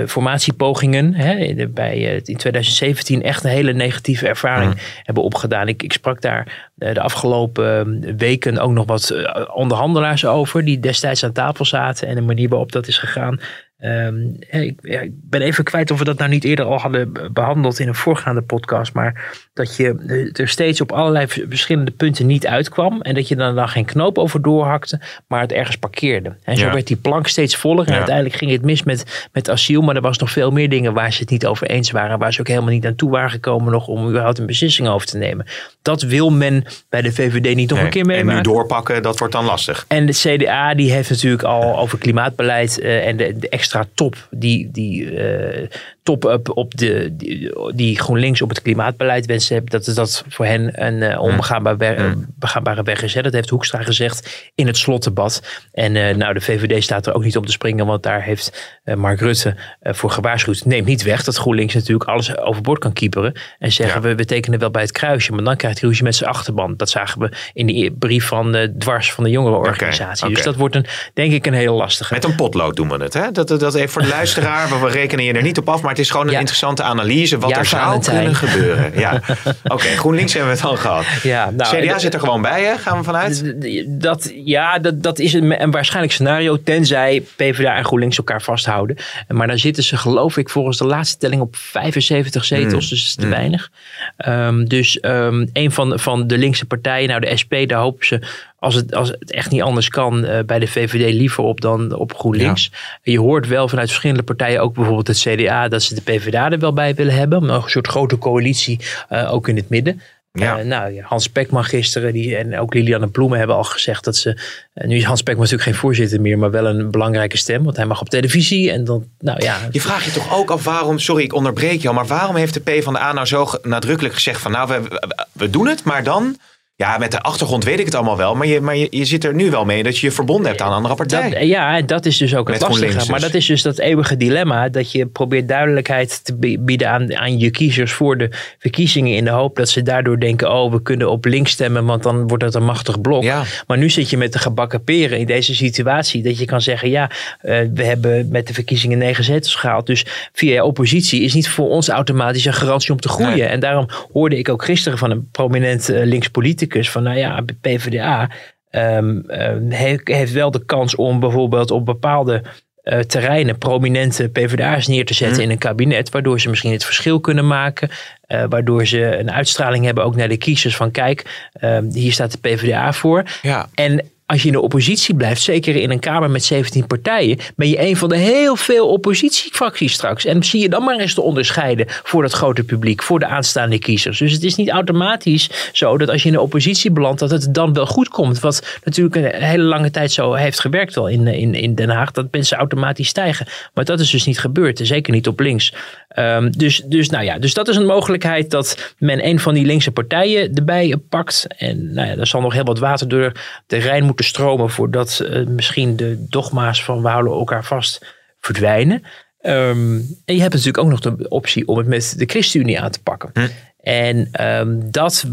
[0.00, 5.68] eh, formatiepogingen hè, bij, in 2017 echt een hele negatieve ervaring hebben opgedaan.
[5.68, 9.14] Ik, ik sprak daar de afgelopen weken ook nog wat
[9.54, 10.64] onderhandelaars over.
[10.64, 13.40] Die destijds aan tafel zaten en de manier waarop dat is gegaan.
[13.78, 14.16] Ehm,
[14.50, 17.30] ik, ja, ik ben even kwijt of we dat nou niet eerder al hadden be-
[17.32, 18.92] behandeld in een voorgaande podcast.
[18.92, 23.00] Maar dat je eh, er steeds op allerlei verschillende punten niet uitkwam.
[23.02, 26.36] En dat je dan, dan geen knoop over doorhakte, maar het ergens parkeerde.
[26.44, 26.72] En zo Ja.
[26.72, 27.84] werd die plank steeds voller.
[27.86, 27.96] En Ja.
[27.96, 29.82] uiteindelijk ging het mis met, met asiel.
[29.82, 32.18] Maar er was nog veel meer dingen waar ze het niet over eens waren.
[32.18, 35.06] Waar ze ook helemaal niet aan toe waren gekomen nog om überhaupt een beslissing over
[35.06, 35.46] te nemen.
[35.82, 37.86] Dat wil men bij de VVD niet nog Nee.
[37.86, 38.36] een keer En meemaken.
[38.36, 39.84] nu doorpakken, dat wordt dan lastig.
[39.88, 44.16] En de CDA die heeft natuurlijk al over klimaatbeleid eh, en de, de extra top,
[44.30, 45.68] die, die eh,
[46.06, 50.44] top-up op de, die, die GroenLinks op het klimaatbeleid wensen hebben, dat is dat voor
[50.46, 53.14] hen een onbegaanbaar weg- begaanbare weg is.
[53.14, 53.22] Hè.
[53.22, 55.42] Dat heeft Hoekstra gezegd in het slotdebat.
[55.72, 58.78] En eh, nou, de VVD staat er ook niet om te springen, want daar heeft
[58.84, 60.64] eh, Mark Rutte voor gewaarschuwd.
[60.64, 64.58] Neem niet weg dat GroenLinks natuurlijk alles overboord kan kieperen en zeggen we, we tekenen
[64.58, 66.74] wel bij het kruisje, maar dan krijgt hij ruzie met zijn achterban.
[66.76, 70.28] Dat zagen we in die brief van dwars van de jongerenorganisatie.
[70.28, 72.14] Dus dat wordt een, denk ik een hele lastige.
[72.14, 73.14] Met een potlood doen we het.
[73.14, 73.30] Hè?
[73.30, 74.68] Dat, dat, even voor de luisteraar.
[74.70, 75.82] we- we rekenen je er niet op af.
[75.82, 76.38] Maar het is gewoon een Ja.
[76.38, 77.38] interessante analyse.
[77.38, 78.92] Wat Ja, er zou kunnen gebeuren.
[79.06, 79.20] Ja.
[79.64, 81.04] Oké, GroenLinks hebben we het al gehad.
[81.22, 82.78] Ja, nou, CDA zit er gewoon bij, hè?
[82.78, 83.54] gaan we vanuit?
[83.86, 88.96] Dat, ja, dat, dat is een, een waarschijnlijk scenario, tenzij PvdA en GroenLinks elkaar vasthouden.
[89.28, 92.78] Maar daar zitten ze, geloof ik, volgens de laatste telling op 75 zetels, Mm.
[92.78, 93.70] dus dat is te weinig.
[94.16, 98.22] Ehm, dus ehm, een van, van de linkse partijen, nou de SP, daar hopen ze,
[98.58, 101.94] als het, als het echt niet anders kan, eh, bij de VVD liever op dan
[101.94, 102.70] op GroenLinks.
[103.02, 106.58] Je hoort wel vanuit verschillende partijen, ook bijvoorbeeld het CDA, dat ze de PvdA er
[106.58, 107.38] wel bij willen hebben.
[107.38, 110.00] Om een soort grote coalitie, eh, ook in het midden.
[110.32, 110.58] Ja.
[110.58, 114.38] Eh, nou, Hans Pekman gisteren die, en ook Lilianne Ploemen hebben al gezegd dat ze.
[114.74, 117.64] nu is Hans Pekman natuurlijk geen voorzitter meer, maar wel een belangrijke stem.
[117.64, 118.70] Want hij mag op televisie.
[118.70, 119.58] En dan, nou ja.
[119.70, 122.60] Je vraagt je toch ook af waarom, sorry ik onderbreek jou, maar waarom heeft de
[122.60, 125.00] PvdA nou zo nadrukkelijk gezegd van nou we,
[125.32, 126.36] we doen het, maar dan,
[126.76, 129.24] ja met de achtergrond weet ik het allemaal wel, maar je, maar je, je zit
[129.24, 131.30] er nu wel mee dat je je verbonden hebt aan een andere partij.
[131.30, 132.78] Dat, ja, dat is dus ook het Met lastige.
[132.78, 133.28] GroenLinks Maar dus.
[133.28, 134.68] dat is dus dat eeuwige dilemma.
[134.68, 139.16] Dat je probeert duidelijkheid te bi- bieden aan, aan je kiezers voor de verkiezingen.
[139.16, 142.28] In de hoop dat ze daardoor denken: oh, we kunnen op links stemmen, want dan
[142.28, 143.22] wordt het een machtig blok.
[143.22, 143.42] Ja.
[143.66, 146.22] Maar nu zit je met de gebakken peren in deze situatie.
[146.22, 147.10] Dat je kan zeggen: ja,
[147.40, 149.86] eh, we hebben met de verkiezingen negen zetels gehaald.
[149.86, 153.38] Dus via oppositie is niet voor ons automatisch een garantie om te groeien.
[153.38, 153.46] Nee.
[153.46, 157.44] En daarom hoorde ik ook gisteren van een prominent eh, links politicus: van nou ja,
[157.60, 158.30] PvdA.
[158.70, 162.42] ehm, ehm, he- heeft wel de kans om bijvoorbeeld op bepaalde
[162.82, 166.10] eh, terreinen prominente PvdA's neer te zetten in een kabinet.
[166.10, 167.88] Waardoor ze misschien het verschil kunnen maken.
[168.26, 172.32] eh, waardoor ze een uitstraling hebben ook naar de kiezers van kijk, ehm, hier staat
[172.32, 173.22] de PvdA voor.
[173.42, 173.68] Ja.
[173.74, 177.68] En als je in de oppositie blijft, zeker in een Kamer met 17 partijen, ben
[177.68, 180.24] je een van de heel veel oppositiefracties straks.
[180.24, 183.78] En zie je dan maar eens te onderscheiden voor dat grote publiek, voor de aanstaande
[183.78, 184.18] kiezers.
[184.18, 187.54] Dus het is niet automatisch zo dat als je in de oppositie belandt, dat het
[187.54, 188.40] dan wel goed komt.
[188.40, 192.10] Wat natuurlijk een hele lange tijd zo heeft gewerkt al in, in, in Den Haag,
[192.10, 193.46] dat mensen automatisch stijgen.
[193.74, 195.72] Maar dat is dus niet gebeurd, zeker niet op links.
[196.16, 199.66] Ehm, dus, dus, nou ja, dus dat is een mogelijkheid dat men een van die
[199.66, 201.46] linkse partijen erbij pakt.
[201.56, 203.32] En nou ja, er zal nog heel wat water door
[203.66, 208.06] de Rijn moeten stromen voordat eh, misschien de dogma's van we houden elkaar vast
[208.40, 209.02] verdwijnen.
[209.40, 209.94] Ehm,
[210.24, 213.02] en je hebt natuurlijk ook nog de optie om het met de ChristenUnie aan te
[213.02, 213.32] pakken.
[213.80, 215.24] En ehm, dat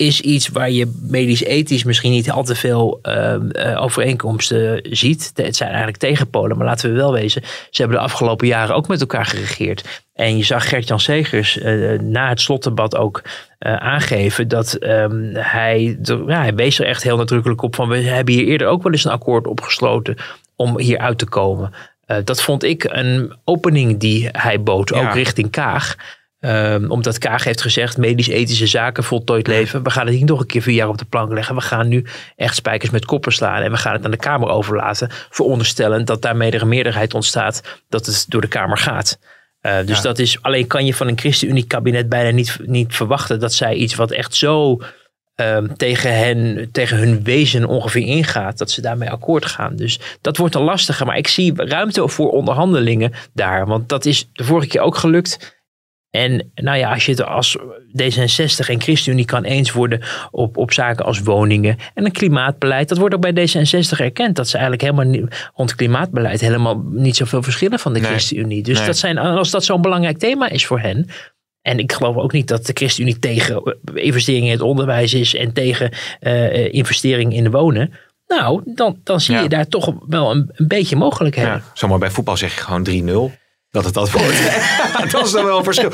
[0.00, 5.32] is iets waar je medisch-ethisch misschien niet al te veel ehm, eh, overeenkomsten ziet.
[5.34, 7.42] Het zijn eigenlijk tegenpolen, maar laten we wel wezen.
[7.70, 10.02] Ze hebben de afgelopen jaren ook met elkaar geregeerd.
[10.14, 13.22] En je zag Gert-Jan Segers eh, na het slotdebat ook
[13.58, 17.88] eh, aangeven dat ehm, hij, de- ja, hij wees er echt heel nadrukkelijk op van
[17.88, 20.16] we hebben hier eerder ook wel eens een akkoord opgesloten
[20.56, 21.72] om hier uit te komen.
[22.24, 25.96] Dat vond ik een opening die hij bood, ook richting Kaag.
[26.40, 29.82] Ehm, omdat Kaag heeft gezegd, medisch-ethische zaken, voltooid leven.
[29.82, 31.54] We gaan het niet nog een keer vier jaar op de plank leggen.
[31.54, 33.62] We gaan nu echt spijkers met koppen slaan.
[33.62, 35.08] En we gaan het aan de Kamer overlaten.
[35.30, 39.18] Veronderstellend dat daarmee er een meerderheid ontstaat dat het door de Kamer gaat.
[39.62, 40.02] Uh, dus Ja.
[40.02, 43.94] dat is, alleen kan je van een ChristenUnie-kabinet bijna niet, niet verwachten dat zij iets
[43.94, 44.78] wat echt zo
[45.34, 49.76] ehm, tegen, hen, tegen hun wezen ongeveer ingaat, dat ze daarmee akkoord gaan.
[49.76, 51.04] Dus dat wordt een lastige.
[51.04, 53.66] Maar ik zie ruimte voor onderhandelingen daar.
[53.66, 55.58] Want dat is de vorige keer ook gelukt.
[56.10, 57.58] En nou ja, als je het als
[58.02, 60.00] D66 en ChristenUnie kan eens worden
[60.30, 62.88] op, op zaken als woningen en een klimaatbeleid.
[62.88, 64.36] Dat wordt ook bij D66 erkend.
[64.36, 68.10] Dat ze eigenlijk helemaal niet, rond klimaatbeleid helemaal niet zoveel verschillen van de Nee.
[68.10, 68.62] ChristenUnie.
[68.62, 68.86] Dus Nee.
[68.86, 71.06] dat zijn, als dat zo'n belangrijk thema is voor hen.
[71.62, 75.34] En ik geloof ook niet dat de ChristenUnie tegen eh, investeringen in het onderwijs is
[75.34, 77.92] en tegen eh investeringen in wonen.
[78.26, 79.42] Nou, dan, dan zie Ja.
[79.42, 81.50] je daar toch wel een, een beetje mogelijkheden.
[81.50, 82.84] Ja, zomaar bij voetbal zeg je gewoon
[83.30, 83.38] 3-0.
[83.70, 84.42] Dat het dat wordt.
[85.12, 85.90] dat is dan wel een verschil.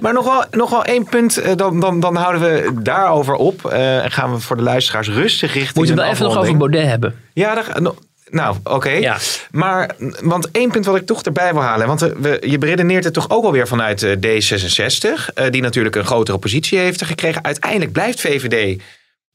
[0.00, 1.36] Maar nog wel, nog wel één punt.
[1.38, 3.64] eh, Dan, dan, dan houden we daarover op.
[3.66, 6.56] eh, En gaan we voor de luisteraars rustig richting Moeten we wel even nog over.
[6.56, 7.14] Baudet hebben.
[7.32, 7.96] Ja, daar, no-
[8.30, 8.88] nou, oké.
[8.90, 9.16] Ja.
[9.50, 9.90] Maar,
[10.20, 11.86] want één punt wat ik toch erbij wil halen.
[11.86, 15.34] Want we, je beredeneert het toch ook alweer vanuit eh, D66.
[15.34, 17.44] eh, die natuurlijk een grotere positie heeft gekregen.
[17.44, 18.80] Uiteindelijk blijft VVD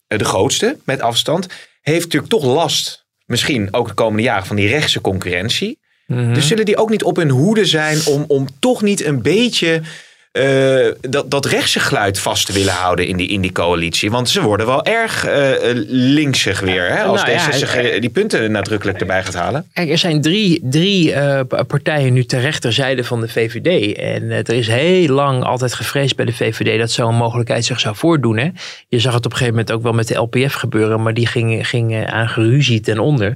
[0.07, 1.47] de grootste, met afstand.
[1.81, 5.79] Heeft natuurlijk toch last, misschien ook de komende jaren, van die rechtse concurrentie.
[6.05, 6.33] Mhm.
[6.33, 9.81] Dus zullen die ook niet op hun hoede zijn om, om toch niet een beetje
[10.35, 14.11] eh, dat, dat rechtse geluid vast te willen houden in die, in die coalitie?
[14.11, 15.53] Want ze worden wel erg eh
[15.87, 16.87] linksig weer.
[16.87, 19.69] Hè, als Nou D66 eh, die punten nadrukkelijk erbij gaat halen.
[19.73, 21.11] Kijk, er zijn drie, drie
[21.47, 23.97] pa- partijen nu ter rechterzijde van de VVD.
[23.97, 27.95] En er is heel lang altijd gevreesd bij de VVD dat zo'n mogelijkheid zich zou
[27.95, 28.37] voordoen.
[28.37, 28.49] Hè?
[28.87, 31.27] Je zag het op een gegeven moment ook wel met de LPF gebeuren, maar die
[31.27, 33.35] ging, ging aan geruzie ten onder.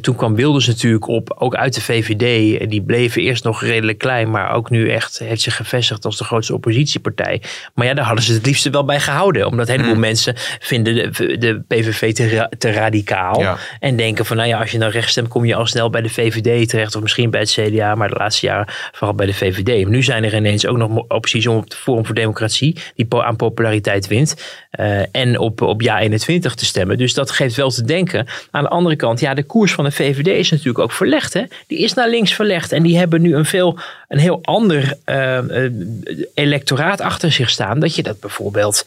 [0.00, 2.58] Toen kwam Wilders natuurlijk op, ook uit de VVD.
[2.70, 6.24] Die bleven eerst nog redelijk klein, maar ook nu echt heeft zich gevestigd als de
[6.24, 7.42] grootste oppositiepartij.
[7.74, 9.46] Maar ja, daar hadden ze het liefste wel bij gehouden.
[9.46, 10.00] Omdat een heleboel Hmm.
[10.00, 13.40] mensen vinden de, de PVV te, ra- te radicaal.
[13.40, 13.56] Ja.
[13.80, 16.02] En denken van, nou ja, als je dan rechts stemt, kom je al snel bij
[16.02, 16.94] de VVD terecht.
[16.96, 19.82] Of misschien bij het CDA, maar de laatste jaren vooral bij de VVD.
[19.82, 23.06] Maar nu zijn er ineens ook nog opties om op de Forum voor Democratie, die
[23.10, 24.34] aan populariteit wint.
[24.70, 26.98] eh, en op, op Ja 21 te stemmen.
[26.98, 28.26] Dus dat geeft wel te denken.
[28.50, 31.32] Aan de andere kant, ja, de koers van de VVD is natuurlijk ook verlegd.
[31.32, 31.42] Hè?
[31.66, 32.72] Die is naar links verlegd.
[32.72, 35.72] En die hebben nu een, veel, een heel ander eh, eh,
[36.34, 37.78] electoraat achter zich staan.
[37.80, 38.84] Dat je dat bijvoorbeeld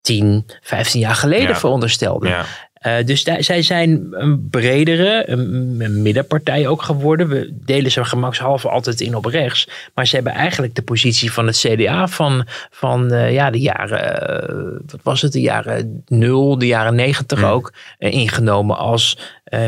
[0.00, 1.56] 10, 15 jaar geleden Ja.
[1.58, 2.28] veronderstelde.
[2.28, 2.44] Ja.
[2.74, 7.28] Eh, dus daar, zij zijn een bredere, een, een middenpartij ook geworden.
[7.28, 9.68] We delen ze gemakshalve altijd in op rechts.
[9.94, 14.28] Maar ze hebben eigenlijk de positie van het CDA van, van eh, ja, de jaren,
[14.28, 17.44] eh, wat was het, de jaren nul, de jaren negentig Mm.
[17.44, 19.18] ook, ingenomen als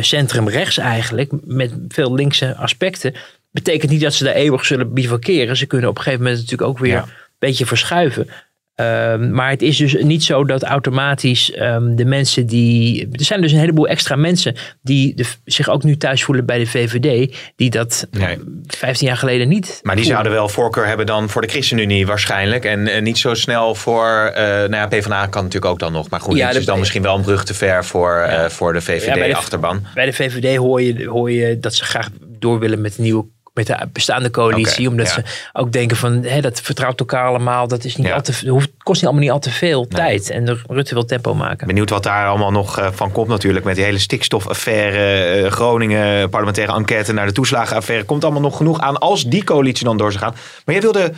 [0.01, 1.33] centrumrechts eigenlijk.
[1.45, 3.15] Met veel linkse aspecten.
[3.57, 5.57] Betekent niet dat ze daar eeuwig zullen bivakeren.
[5.57, 7.03] Ze kunnen op een gegeven moment natuurlijk ook weer Ja.
[7.03, 8.29] een beetje verschuiven.
[8.75, 13.09] Ehm, maar het is dus niet zo dat automatisch ehm, de mensen die.
[13.13, 16.59] Er zijn dus een heleboel extra mensen die de, zich ook nu thuis voelen bij
[16.59, 17.37] de VVD.
[17.57, 18.39] Die dat Nee.
[18.67, 19.81] 15 jaar geleden niet.
[19.83, 22.65] Maar die zouden wel voorkeur hebben dan voor de ChristenUnie waarschijnlijk.
[22.65, 26.11] En niet zo snel voor, eh nou ja, PvdA kan natuurlijk ook dan nog.
[26.11, 28.79] Maar GroenLinks Ja, is dan misschien wel een brug te ver voor, eh, voor de
[28.79, 29.87] Ja, bij VVD-achterban.
[29.95, 33.27] Bij de VVD hoor je, hoor je dat ze graag door willen met nieuwe.
[33.57, 35.13] Met de bestaande coalitie, omdat ja.
[35.13, 37.69] ze ook denken van hè, dat vertrouwt elkaar allemaal.
[37.69, 38.15] Dat is niet Ja.
[38.15, 40.31] al te, hoeft, kost niet allemaal niet al te veel tijd.
[40.31, 41.67] En de, Rutte wil tempo maken.
[41.67, 43.65] Benieuwd wat daar allemaal nog eh, van komt natuurlijk.
[43.65, 48.05] Met die hele stikstofaffaire, eh, Groningen, parlementaire enquête naar de toeslagenaffaire.
[48.05, 50.35] Komt allemaal nog genoeg aan als die coalitie dan door zou gaan.
[50.65, 51.13] Maar jij wilde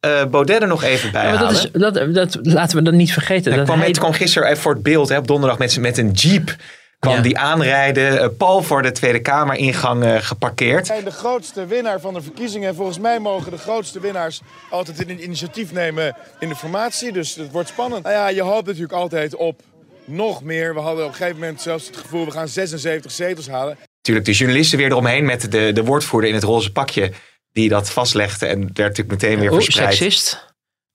[0.00, 3.12] eh Baudet er nog even bij Ja, dat, is, dat, dat laten we dan niet
[3.12, 3.44] vergeten.
[3.48, 5.98] Hij dat kwam, hij- het kwam gisteren voor het beeld hè, op donderdag met, met
[5.98, 6.56] een jeep.
[7.04, 7.22] Kwam Ja.
[7.22, 10.86] die aanrijden, eh, pal voor de Tweede Kamer-ingang eh, geparkeerd.
[10.86, 12.68] zijn de grootste winnaar van de verkiezingen.
[12.68, 14.40] En volgens mij mogen de grootste winnaars
[14.70, 17.12] altijd een initiatief nemen in de formatie.
[17.12, 18.02] Dus het wordt spannend.
[18.04, 19.60] Nou ja, je hoopt natuurlijk altijd op
[20.04, 20.74] nog meer.
[20.74, 23.76] We hadden op een gegeven moment zelfs het gevoel, we gaan 76 zetels halen.
[23.96, 27.12] Natuurlijk de journalisten weer eromheen met de, de woordvoerder in het roze pakje.
[27.52, 29.94] Die dat vastlegde en werd natuurlijk meteen weer Oeh, verspreid.
[29.94, 30.53] seksist.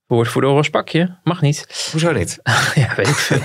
[0.09, 1.15] Woord voor de oorlogs pakje.
[1.23, 1.87] Mag niet.
[1.91, 2.39] Hoezo niet?
[2.75, 3.37] ja, weet ik veel.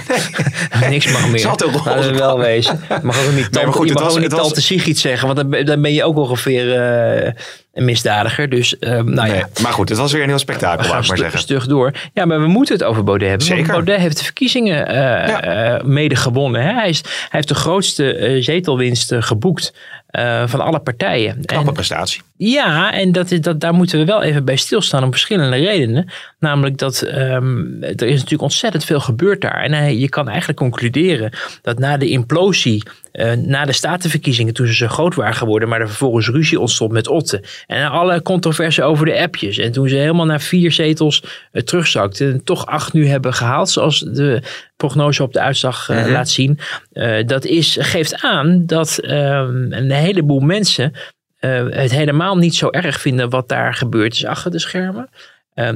[0.90, 1.42] Niks mag meer.
[1.42, 2.80] Roze Laten we wel wezen.
[3.02, 5.26] Mag ook niet tante, maar goed, je mag was- ook niet was- tante Sigrid zeggen.
[5.26, 7.32] Want dan, ben- dan ben je ook ongeveer eh,
[7.72, 8.48] een misdadiger.
[8.48, 9.48] Dus nou Nee, ja.
[9.62, 11.38] maar goed, het was weer een heel spektakel, laat ik maar zeggen.
[11.38, 11.92] stug door.
[12.12, 13.46] Ja, maar we moeten het over Baudet hebben.
[13.46, 13.62] Zeker.
[13.66, 16.62] Want Baudet heeft de verkiezingen eh, mede gewonnen.
[16.62, 16.72] Hè?
[16.72, 19.72] Hij, is, hij heeft de grootste zetelwinst geboekt
[20.14, 21.44] eh, van alle partijen.
[21.44, 22.22] Knappe En- prestatie.
[22.36, 26.10] ja, en dat, is- dat, daar moeten we wel even bij stilstaan om verschillende redenen.
[26.38, 29.62] Namelijk dat ehm, er is natuurlijk ontzettend veel gebeurd daar.
[29.62, 31.30] En hij, je kan eigenlijk concluderen
[31.62, 32.82] dat na de implosie,
[33.14, 36.92] eh, na de statenverkiezingen, toen ze zo groot waren geworden, maar er vervolgens ruzie ontstond
[36.92, 37.42] met Otte.
[37.66, 39.58] En alle controverse over de appjes.
[39.58, 43.70] En toen ze helemaal naar vier zetels eh, terugzakten en toch acht nu hebben gehaald,
[43.70, 44.42] zoals de
[44.76, 46.12] prognose op de uitslag eh, Mhm.
[46.12, 46.58] laat zien.
[47.26, 50.92] Dat is, geeft aan dat een heleboel mensen
[51.70, 55.08] het helemaal niet zo erg vinden wat daar gebeurd is achter de schermen.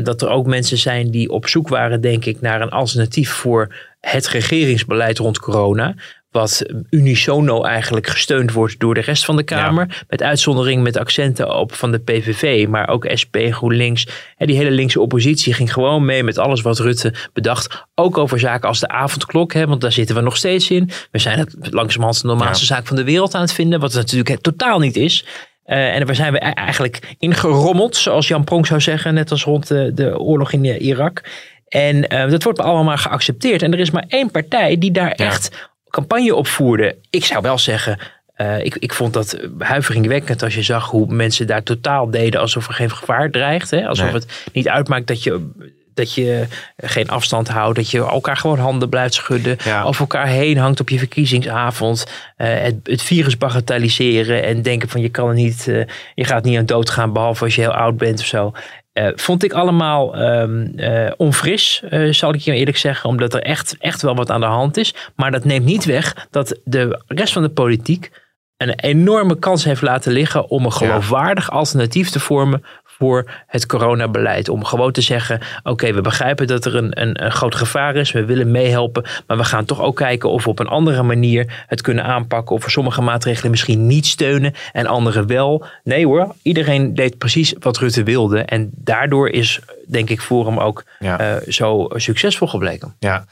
[0.03, 3.75] Dat er ook mensen zijn die op zoek waren, denk ik, naar een alternatief voor
[4.01, 5.95] het regeringsbeleid rond corona.
[6.31, 10.05] Wat unisono eigenlijk gesteund wordt door de rest van de Kamer.
[10.09, 14.07] Met uitzondering met accenten op van de PVV, maar ook SP, GroenLinks.
[14.37, 17.87] En die hele linkse oppositie ging gewoon mee met alles wat Rutte bedacht.
[17.95, 20.91] Ook over zaken als de avondklok, hè, want daar zitten we nog steeds in.
[21.11, 23.81] We zijn het langzamerhand de normaalste zaak van de wereld aan het vinden.
[23.81, 25.25] Wat het natuurlijk totaal niet is.
[25.67, 29.45] Uh, en daar zijn we e- eigenlijk ingerommeld, zoals Jan Pronk zou zeggen, net als
[29.45, 31.23] rond de, de oorlog in Irak.
[31.69, 33.63] En uh, dat wordt allemaal maar geaccepteerd.
[33.63, 36.97] En er is maar één partij die daar echt campagne op voerde.
[37.11, 37.99] Ik zou wel zeggen,
[38.37, 42.69] uh, ik, ik vond dat huiveringwekkend als je zag hoe mensen daar totaal deden alsof
[42.69, 43.71] er geen gevaar dreigt.
[43.71, 43.87] Hè?
[43.87, 45.51] Alsof het niet uitmaakt dat je
[45.99, 47.77] dat je geen afstand houdt.
[47.77, 49.57] Dat je elkaar gewoon handen blijft schudden.
[49.65, 49.83] Ja.
[49.83, 52.07] Over elkaar heen hangt op je verkiezingsavond.
[52.37, 54.43] Uh, het, het, virus bagatelliseren.
[54.43, 55.67] En denken van je kan er niet.
[55.69, 55.85] Uh,
[56.15, 57.13] je gaat niet aan dood gaan.
[57.13, 58.53] Behalve als je heel oud bent of zo.
[58.99, 60.75] Uh, vond ik allemaal um,
[61.17, 63.09] onfris, zal ik je eerlijk zeggen.
[63.09, 64.95] Omdat er echt, echt wel wat aan de hand is.
[65.17, 68.11] Maar dat neemt niet weg dat de rest van de politiek
[68.57, 72.65] een enorme kans heeft laten liggen om een geloofwaardig alternatief te vormen
[72.99, 74.49] voor het coronabeleid.
[74.49, 78.13] Om gewoon te zeggen: oké, we begrijpen dat er een, een, een, groot gevaar is.
[78.13, 79.05] We willen meehelpen.
[79.27, 82.57] Maar we gaan toch ook kijken of we op een andere manier het kunnen aanpakken.
[82.57, 85.65] Of we sommige maatregelen misschien niet steunen en andere wel.
[85.85, 88.41] Nee hoor, iedereen deed precies wat Rutte wilde.
[88.41, 91.21] En daardoor is, denk ik, Forum ook ja.
[91.21, 92.97] uh, zo succesvol gebleken.
[92.99, 93.27] Ja.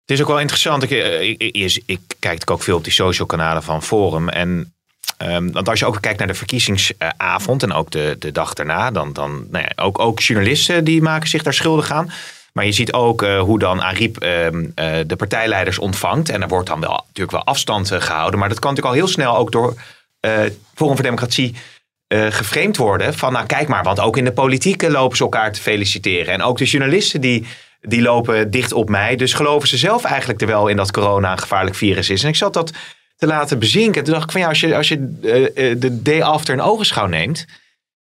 [0.00, 0.82] Het is ook wel interessant.
[0.82, 4.28] Ik, ik, ik, ik kijk ook veel op die social kanalen van Forum.
[4.28, 4.74] En
[5.22, 8.90] Um, want als je ook kijkt naar de verkiezingsavond en ook de, de dag daarna,
[8.90, 12.12] dan, dan nou ja, ook, ook journalisten die maken zich daar schuldig aan.
[12.52, 14.60] Maar je ziet ook uh, hoe dan Ariep uh, uh,
[15.06, 16.28] de partijleiders ontvangt.
[16.28, 18.38] En er wordt dan wel natuurlijk wel afstand gehouden.
[18.38, 19.74] Maar dat kan natuurlijk al heel snel ook door
[20.74, 21.54] Forum voor Democratie
[22.08, 23.14] geframed worden.
[23.14, 26.32] Van nou kijk maar, want ook in de politiek lopen ze elkaar te feliciteren.
[26.32, 27.46] En ook de journalisten die,
[27.80, 29.16] die lopen dicht op mij.
[29.16, 32.22] Dus geloven ze zelf eigenlijk er wel in dat corona een gevaarlijk virus is.
[32.22, 32.72] En ik zat dat
[33.22, 34.04] te laten bezinken.
[34.04, 37.06] Toen dacht ik van ja, als je, als je uh, de day after een ogenschouw
[37.06, 37.44] neemt.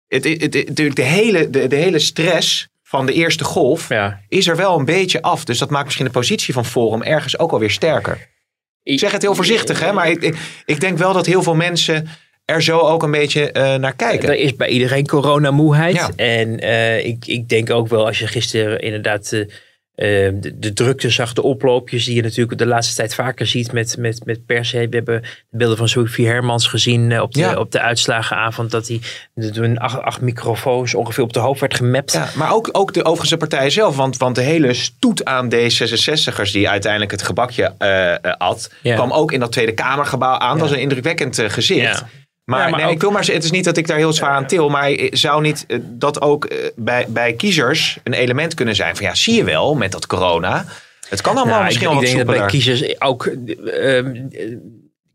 [0.08, 4.22] Het, het, het, de, hele, de, de hele stress van de eerste golf ja.
[4.28, 5.46] is er wel een beetje af.
[5.46, 8.28] Dus dat maakt misschien de positie van Forum ergens ook alweer sterker.
[8.84, 11.56] Ik zeg het heel voorzichtig, hè, maar ik, ik, ik denk wel dat heel veel
[11.56, 12.08] mensen
[12.46, 14.30] er zo ook een beetje uh, naar kijken.
[14.30, 15.96] Er is bij iedereen coronamoeheid.
[15.96, 16.10] Ja.
[16.16, 19.32] En uh, ik, ik denk ook wel als je gisteren inderdaad...
[19.32, 19.46] Uh,
[19.98, 23.72] Ehm, de, de drukte zag, de oploopjes die je natuurlijk de laatste tijd vaker ziet
[23.72, 24.88] met, met, met per se.
[24.90, 27.56] We hebben de beelden van Sophie Hermans gezien eh, op de, ja.
[27.56, 28.72] op de uitslagenavond.
[28.72, 29.00] Dat hij
[29.34, 32.12] door acht, acht microfoons ongeveer op de hoofd werd gemapt.
[32.12, 33.96] Ja, maar ook, ook de overigens partij zelf.
[33.96, 38.72] Want, want de hele stoet aan D66'ers die uiteindelijk het gebakje uh, at.
[38.82, 38.96] Ja.
[38.96, 40.58] kwam ook in dat Tweede Kamergebouw aan.
[40.58, 42.04] Dat was een indrukwekkend gezicht.
[42.48, 44.14] Maar, ja, maar nee, ook, ik wil maar, het is niet dat ik daar heel
[44.14, 44.70] zwaar aan til.
[44.70, 49.06] Maar zou niet eh, dat ook eh, bij, bij kiezers een element kunnen zijn van
[49.06, 50.66] ja, zie je wel met dat corona.
[51.10, 53.26] Het kan allemaal nou, misschien wel ik denk dat bij kiezers ook.
[53.26, 54.06] Uh,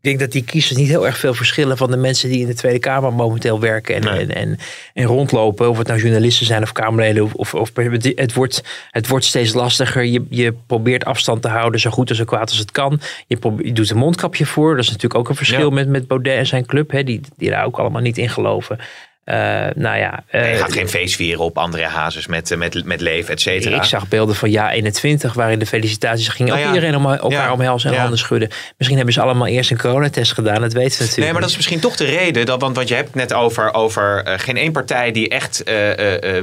[0.03, 2.47] ik denk dat die kiezers niet heel erg veel verschillen van de mensen die in
[2.47, 4.19] de Tweede Kamer momenteel werken en, nee.
[4.19, 4.57] en, en,
[4.93, 5.69] en, rondlopen.
[5.69, 7.29] Of het nou journalisten zijn of Kamerleden.
[7.33, 7.71] Of, of,
[8.15, 10.03] het, wordt, het wordt steeds lastiger.
[10.03, 12.99] Je, je probeert afstand te houden zo goed en zo kwaad als het kan.
[13.27, 14.75] Je, probeert, je doet een mondkapje voor.
[14.75, 15.73] Dat is natuurlijk ook een verschil ja.
[15.73, 16.91] met, met Baudet en zijn club.
[16.91, 18.79] Hè, die, die daar ook allemaal niet in geloven.
[19.25, 19.35] Uh,
[19.75, 23.33] nou ja, uh, nee, gaat geen feest vieren op Andrea Hazes met, met, met leven,
[23.33, 23.75] et cetera.
[23.75, 27.05] Ik zag beelden van ja 21, waarin de felicitaties gingen nou ja, ook iedereen om
[27.05, 28.01] elkaar ja, omhelzen en ja.
[28.01, 28.49] handen schudden.
[28.77, 31.17] Misschien hebben ze allemaal eerst een coronatest gedaan, dat weten we natuurlijk.
[31.17, 33.33] Nee, maar dat is misschien toch de reden, dat, want, want je hebt het net
[33.33, 35.63] over, over uh, geen één partij die echt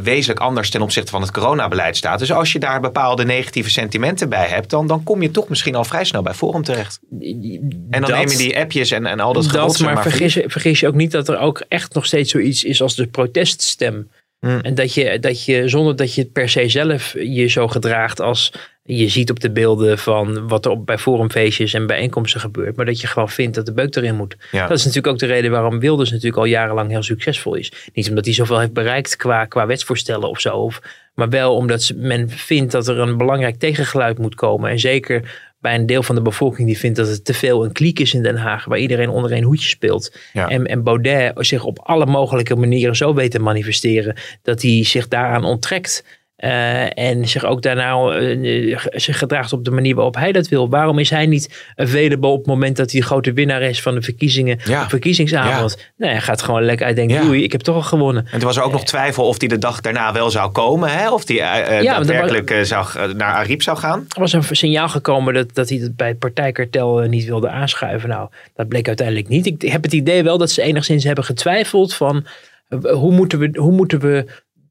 [0.03, 2.19] wezenlijk anders ten opzichte van het coronabeleid staat.
[2.19, 5.75] Dus als je daar bepaalde negatieve sentimenten bij hebt, dan, dan kom je toch misschien
[5.75, 7.01] al vrij snel bij Forum terecht.
[7.11, 10.39] En dan dat, neem je die appjes en, en al dat, dat Maar, maar vergis,
[10.47, 14.11] vergis je ook niet dat er ook echt nog steeds zoiets is als de proteststem.
[14.41, 14.61] Hmm.
[14.61, 18.21] En dat je, dat je, zonder dat je het per se zelf je zo gedraagt
[18.21, 18.53] als
[18.83, 22.77] je ziet op de beelden van wat er op, bij forumfeestjes en bijeenkomsten gebeurt.
[22.77, 24.37] Maar dat je gewoon vindt dat de beuk erin moet.
[24.51, 24.67] Ja.
[24.67, 27.73] Dat is natuurlijk ook de reden waarom Wilders natuurlijk al jarenlang heel succesvol is.
[27.93, 30.57] Niet omdat hij zoveel heeft bereikt qua, qua wetsvoorstellen of zo.
[30.57, 30.81] Of,
[31.15, 34.71] maar wel omdat men vindt dat er een belangrijk tegengeluid moet komen.
[34.71, 37.73] En zeker bij een deel van de bevolking die vindt dat het te veel een
[37.73, 40.17] kliek is in Den Haag, waar iedereen onder één hoedje speelt.
[40.33, 40.49] Ja.
[40.49, 45.09] En, en Baudet zich op alle mogelijke manieren zo weet te manifesteren dat hij zich
[45.09, 46.05] daaraan onttrekt.
[46.45, 50.69] Uh, en zich ook daarna uh, zich gedraagt op de manier waarop hij dat wil.
[50.69, 53.95] Waarom is hij niet available op het moment dat hij de grote winnaar is van
[53.95, 54.89] de verkiezingen, Ja.
[54.89, 55.77] verkiezingsavond?
[55.79, 55.85] Ja.
[55.97, 57.23] Nee, hij gaat gewoon lekker uitdenken, Ja.
[57.23, 58.25] doei, ik heb toch al gewonnen.
[58.25, 60.91] En toen was er ook nog twijfel of hij de dag daarna wel zou komen.
[60.91, 61.11] Hè?
[61.11, 64.05] Of hij uh, daadwerkelijk eh, zou, eh, naar Ariep zou gaan.
[64.09, 67.49] Er was een signaal gekomen dat, dat hij het bij het partijkartel eh, niet wilde
[67.49, 68.09] aanschuiven.
[68.09, 69.47] Nou, dat bleek uiteindelijk niet.
[69.47, 72.27] Ik heb het idee wel dat ze enigszins hebben getwijfeld van
[72.69, 74.27] eh, hoe moeten we, hoe moeten we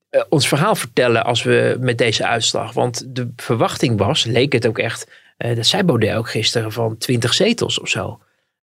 [0.09, 2.73] eh, ons verhaal vertellen als we met deze uitslag.
[2.73, 6.97] Want de verwachting was, leek het ook echt, eh, dat zei Baudet ook gisteren, van
[6.97, 8.19] 20 zetels of zo.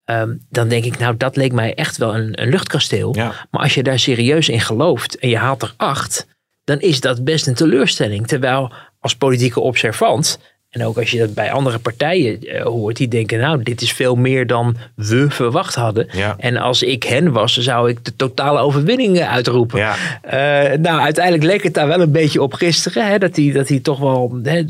[0.05, 3.15] Ehm, dan denk ik, nou, dat leek mij echt wel een, een luchtkasteel.
[3.15, 3.47] Ja.
[3.51, 6.27] Maar als je daar serieus in gelooft en je haalt er acht,
[6.65, 8.27] dan is dat best een teleurstelling.
[8.27, 10.39] Terwijl als politieke observant,
[10.73, 13.93] en ook als je dat bij andere partijen eh, hoort, die denken, nou, dit is
[13.93, 16.07] veel meer dan we verwacht hadden.
[16.13, 16.35] Ja.
[16.39, 19.79] En als ik hen was, zou ik de totale overwinning eh, uitroepen.
[19.79, 19.95] Ja.
[20.23, 23.07] Eh, nou, uiteindelijk leek het daar wel een beetje op gisteren.
[23.07, 24.65] Hè, dat, hij, dat hij toch wel hè,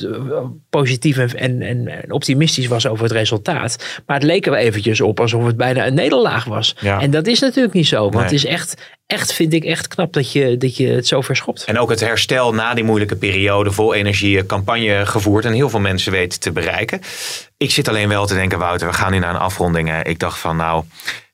[0.70, 4.00] positief en, en, en optimistisch was over het resultaat.
[4.07, 6.76] Maar het leek er wel eventjes op alsof het bijna een nederlaag was.
[6.80, 7.00] Ja.
[7.00, 8.00] En dat is natuurlijk niet zo.
[8.00, 8.22] Want Nee.
[8.22, 8.74] het is echt,
[9.07, 11.64] echt, vind ik echt knap dat je, dat je het zo verschopt.
[11.64, 15.44] En ook het herstel na die moeilijke periode, vol energie, eh, campagne gevoerd.
[15.44, 17.00] En heel veel mensen weten te bereiken.
[17.57, 19.88] Ik zit alleen wel te denken, Wouter, we gaan nu naar een afronding.
[19.88, 20.03] hè.
[20.03, 20.84] Ik dacht van, nou,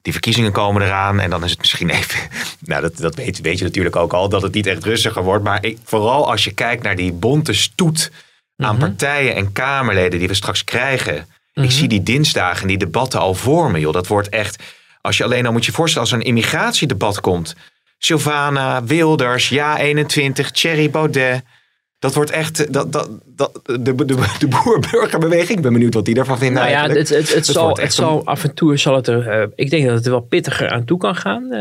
[0.02, 1.20] die verkiezingen komen eraan.
[1.20, 2.20] En dan is het misschien even.
[2.60, 5.44] Nou, dat, dat weet, weet je natuurlijk ook al, dat het niet echt rustiger wordt.
[5.44, 8.10] Maar ik, vooral als je kijkt naar die bonte stoet
[8.56, 8.84] aan Mhm.
[8.84, 11.26] partijen en Kamerleden die we straks krijgen.
[11.54, 13.92] Ik zie die dinsdagen en die debatten al vormen, joh.
[13.92, 14.62] Dat wordt echt.
[15.00, 17.54] Als je alleen al moet je voorstellen, als er een immigratiedebat komt.
[17.98, 21.42] Sylvana, Wilders, Ja 21, Thierry Baudet.
[21.98, 22.72] Dat wordt echt.
[22.72, 24.04] Dat, dat, dat, de, de,
[24.38, 25.56] de boer-burgerbeweging.
[25.56, 26.62] Ik ben benieuwd wat die daarvan vinden.
[26.62, 27.08] Nou ja, eigenlijk.
[27.08, 29.28] het, het, zal, het zal af en toe zal het er.
[29.28, 31.52] eh, ik denk dat het er wel pittiger aan toe kan gaan.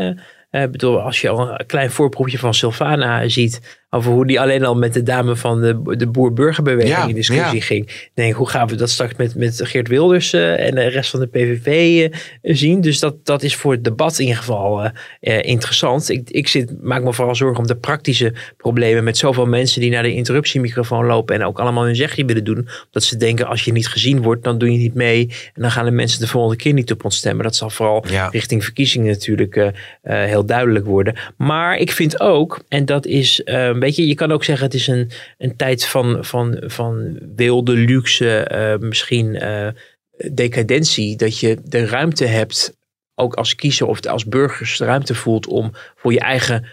[0.50, 3.78] Ik bedoel, als je al een klein voorproefje van Sylvana ziet.
[3.90, 7.58] Over hoe die alleen al met de dame van de, de boer-burgerbeweging Ja, in discussie
[7.58, 7.64] ja.
[7.64, 8.08] ging.
[8.14, 11.20] denk hoe gaan we dat straks met, met Geert Wilders eh, en de rest van
[11.20, 11.66] de PVV
[12.10, 12.18] eh,
[12.54, 12.80] zien?
[12.80, 16.08] Dus dat, dat is voor het debat in ieder geval eh, interessant.
[16.08, 19.04] Ik, ik zit, maak me vooral zorgen om de praktische problemen.
[19.04, 21.34] met zoveel mensen die naar de interruptiemicrofoon lopen.
[21.34, 22.68] en ook allemaal hun zegje willen doen.
[22.90, 25.26] Dat ze denken, als je niet gezien wordt, dan doe je niet mee.
[25.54, 27.44] En dan gaan de mensen de volgende keer niet op ons stemmen.
[27.44, 28.28] Dat zal vooral Ja.
[28.28, 29.72] richting verkiezingen natuurlijk
[30.02, 31.14] heel duidelijk worden.
[31.36, 34.74] Maar ik vind ook, en dat is, eh, weet je, je kan ook zeggen, het
[34.74, 39.68] is een, een tijd van, van, van wilde luxe, eh, misschien eh,
[40.32, 41.16] decadentie.
[41.16, 42.76] Dat je de ruimte hebt,
[43.14, 46.66] ook als kiezer of als burgers, de ruimte voelt om voor je eigen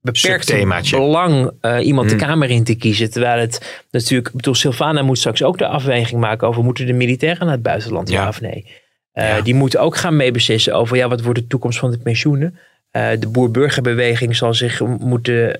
[0.00, 0.96] beperkte Subthemaatje.
[0.96, 3.10] belang eh, iemand de Kamer in te kiezen.
[3.10, 6.92] Terwijl het natuurlijk, ik bedoel, Sylvana moet straks ook de afweging maken over moeten de
[6.92, 8.28] militairen naar het buitenland, ja, Ja.
[8.28, 8.66] of nee.
[9.12, 9.40] Ja.
[9.40, 12.58] Die moeten ook gaan meebeslissen over ja, wat wordt de toekomst van de pensioenen.
[12.90, 15.54] De boer-burgerbeweging zal zich moeten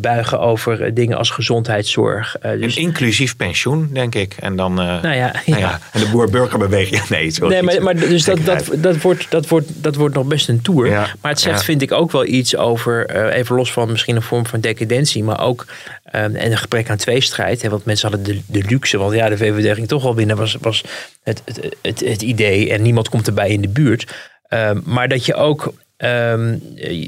[0.00, 2.36] buigen over eh, dingen als gezondheidszorg.
[2.36, 4.36] Eh, dus, inclusief pensioen, denk ik.
[4.40, 4.80] En dan.
[4.80, 5.80] eh, nou ja, nou ja.
[5.92, 7.02] en de boer-burgerbeweging.
[7.08, 7.52] Nee, sorry.
[7.52, 10.62] Nee, maar, maar dus dat, dat, dat, wordt, dat, wordt, dat wordt nog best een
[10.62, 10.86] tour.
[10.86, 14.16] Ja, Maar het zegt, vind ik, ook wel iets over, eh, even los van misschien
[14.16, 15.66] een vorm van decadentie, maar ook
[16.04, 17.62] eh, en een gebrek aan tweestrijd.
[17.62, 20.36] Hè, want mensen hadden de, de luxe, want ja, de VVD ging toch wel winnen,
[20.36, 20.84] was, was
[21.22, 22.70] het, het, het, het idee.
[22.72, 24.06] En niemand komt erbij in de buurt.
[24.42, 26.56] Eh, maar dat je ook ehm,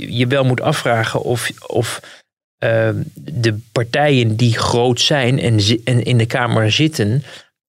[0.09, 1.51] je wel moet afvragen of.
[1.67, 2.01] of
[2.63, 7.23] ehm, de partijen die groot zijn en, in de Kamer zitten,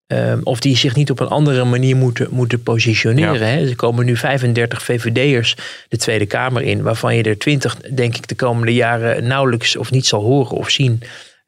[0.06, 3.38] ehm, of die zich niet op een andere manier moeten, moeten positioneren.
[3.38, 3.44] Ja.
[3.44, 3.68] Hè?
[3.68, 5.56] Er komen nu 35 VVD'ers
[5.88, 9.90] de Tweede Kamer in, waarvan je er 20, denk ik, de komende jaren nauwelijks of
[9.90, 11.02] niet zal horen of zien.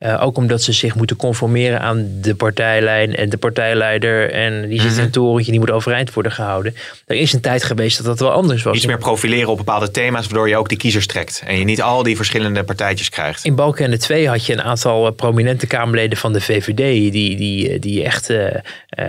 [0.05, 4.30] Eh, ook omdat ze zich moeten conformeren aan de partijlijn en de partijleider.
[4.30, 5.05] En die zit in Mhm.
[5.05, 6.74] een torentje, die moet overeind worden gehouden.
[7.07, 8.76] Er is een tijd geweest dat dat wel anders was.
[8.76, 11.42] Iets meer profileren op bepaalde thema's, waardoor je ook die kiezers trekt.
[11.46, 13.44] En je niet al die verschillende partijtjes krijgt.
[13.44, 16.76] In Balkenende 2 had je een aantal eh, prominente Kamerleden van de VVD.
[17.12, 18.32] Die, die, eh, die echt,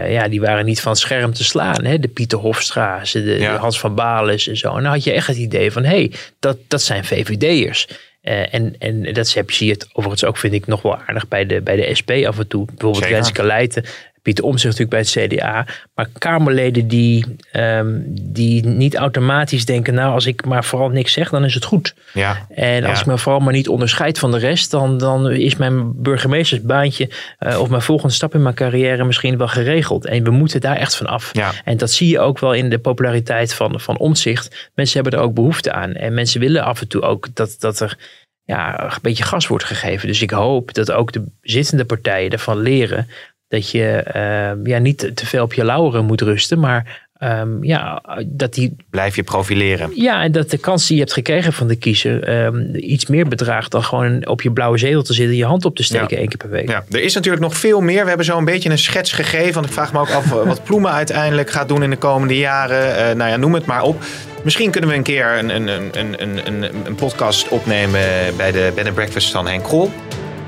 [0.07, 1.85] ja, die waren niet van scherm te slaan.
[1.85, 1.99] Hè?
[1.99, 3.55] De Pieter Hofstra's, de.
[3.59, 4.75] Hans van Balen en zo.
[4.75, 7.87] En dan had je echt het idee van, hé, hey, dat, dat zijn VVD'ers.
[8.25, 11.45] Eh, en, en dat zie je het overigens ook, vind ik, nog wel aardig bij
[11.45, 12.65] de, bij de SP af en toe.
[12.65, 13.05] Bijvoorbeeld.
[13.05, 13.85] Renske Leijten,
[14.25, 15.65] Pieter Omtzigt natuurlijk bij het CDA.
[15.95, 21.29] Maar Kamerleden die, ehm, die niet automatisch denken, nou, als ik maar vooral niks zeg,
[21.29, 21.95] dan is het goed.
[22.13, 22.47] Ja.
[22.49, 22.99] En als Ja.
[22.99, 27.09] ik me vooral maar niet onderscheid van de rest, dan, dan is mijn burgemeestersbaantje
[27.39, 30.05] eh, of mijn volgende stap in mijn carrière misschien wel geregeld.
[30.05, 31.29] En we moeten daar echt van af.
[31.33, 31.51] Ja.
[31.63, 34.69] En dat zie je ook wel in de populariteit van, van omzicht.
[34.75, 35.93] Mensen hebben er ook behoefte aan.
[35.93, 37.97] En mensen willen af en toe ook dat, dat er
[38.43, 40.07] ja, een beetje gas wordt gegeven.
[40.07, 43.07] Dus ik hoop dat ook de zittende partijen ervan leren
[43.55, 48.01] dat je eh, ja, niet te veel op je lauweren moet rusten, maar ehm, ja,
[48.25, 48.75] dat die...
[48.89, 49.91] Blijf je profileren.
[49.93, 53.27] Ja, en dat de kans die je hebt gekregen van de kiezer ehm, iets meer
[53.27, 56.27] bedraagt dan gewoon op je blauwe zetel te zitten, je hand op te steken één
[56.27, 56.69] keer per week.
[56.69, 58.01] Ja, er is natuurlijk nog veel meer.
[58.01, 59.53] We hebben zo een beetje een schets gegeven.
[59.53, 63.09] Want ik vraag me ook af wat Ploemen uiteindelijk gaat doen in de komende jaren.
[63.09, 64.03] Uh, nou ja, noem het maar op.
[64.43, 68.01] Misschien kunnen we een keer een, een, een, een, een, een podcast opnemen
[68.37, 69.91] bij de Bed Breakfast van Henk Krol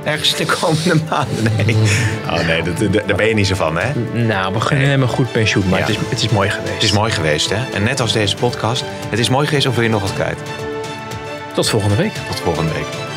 [0.07, 1.43] ergens de komende maanden.
[1.43, 1.75] Nee.
[2.29, 3.93] Oh nee, dat, daar ben je niet zo van, hè?
[4.13, 6.73] Nou, we gaan hem een goed pensioen, maar het, is, het is mooi geweest.
[6.73, 7.73] Het is mooi geweest, hè?
[7.73, 10.37] En net als deze podcast, het is mooi geweest of wil je nog wat kwijt?
[11.53, 12.13] Tot volgende week.
[12.27, 13.16] Tot volgende week.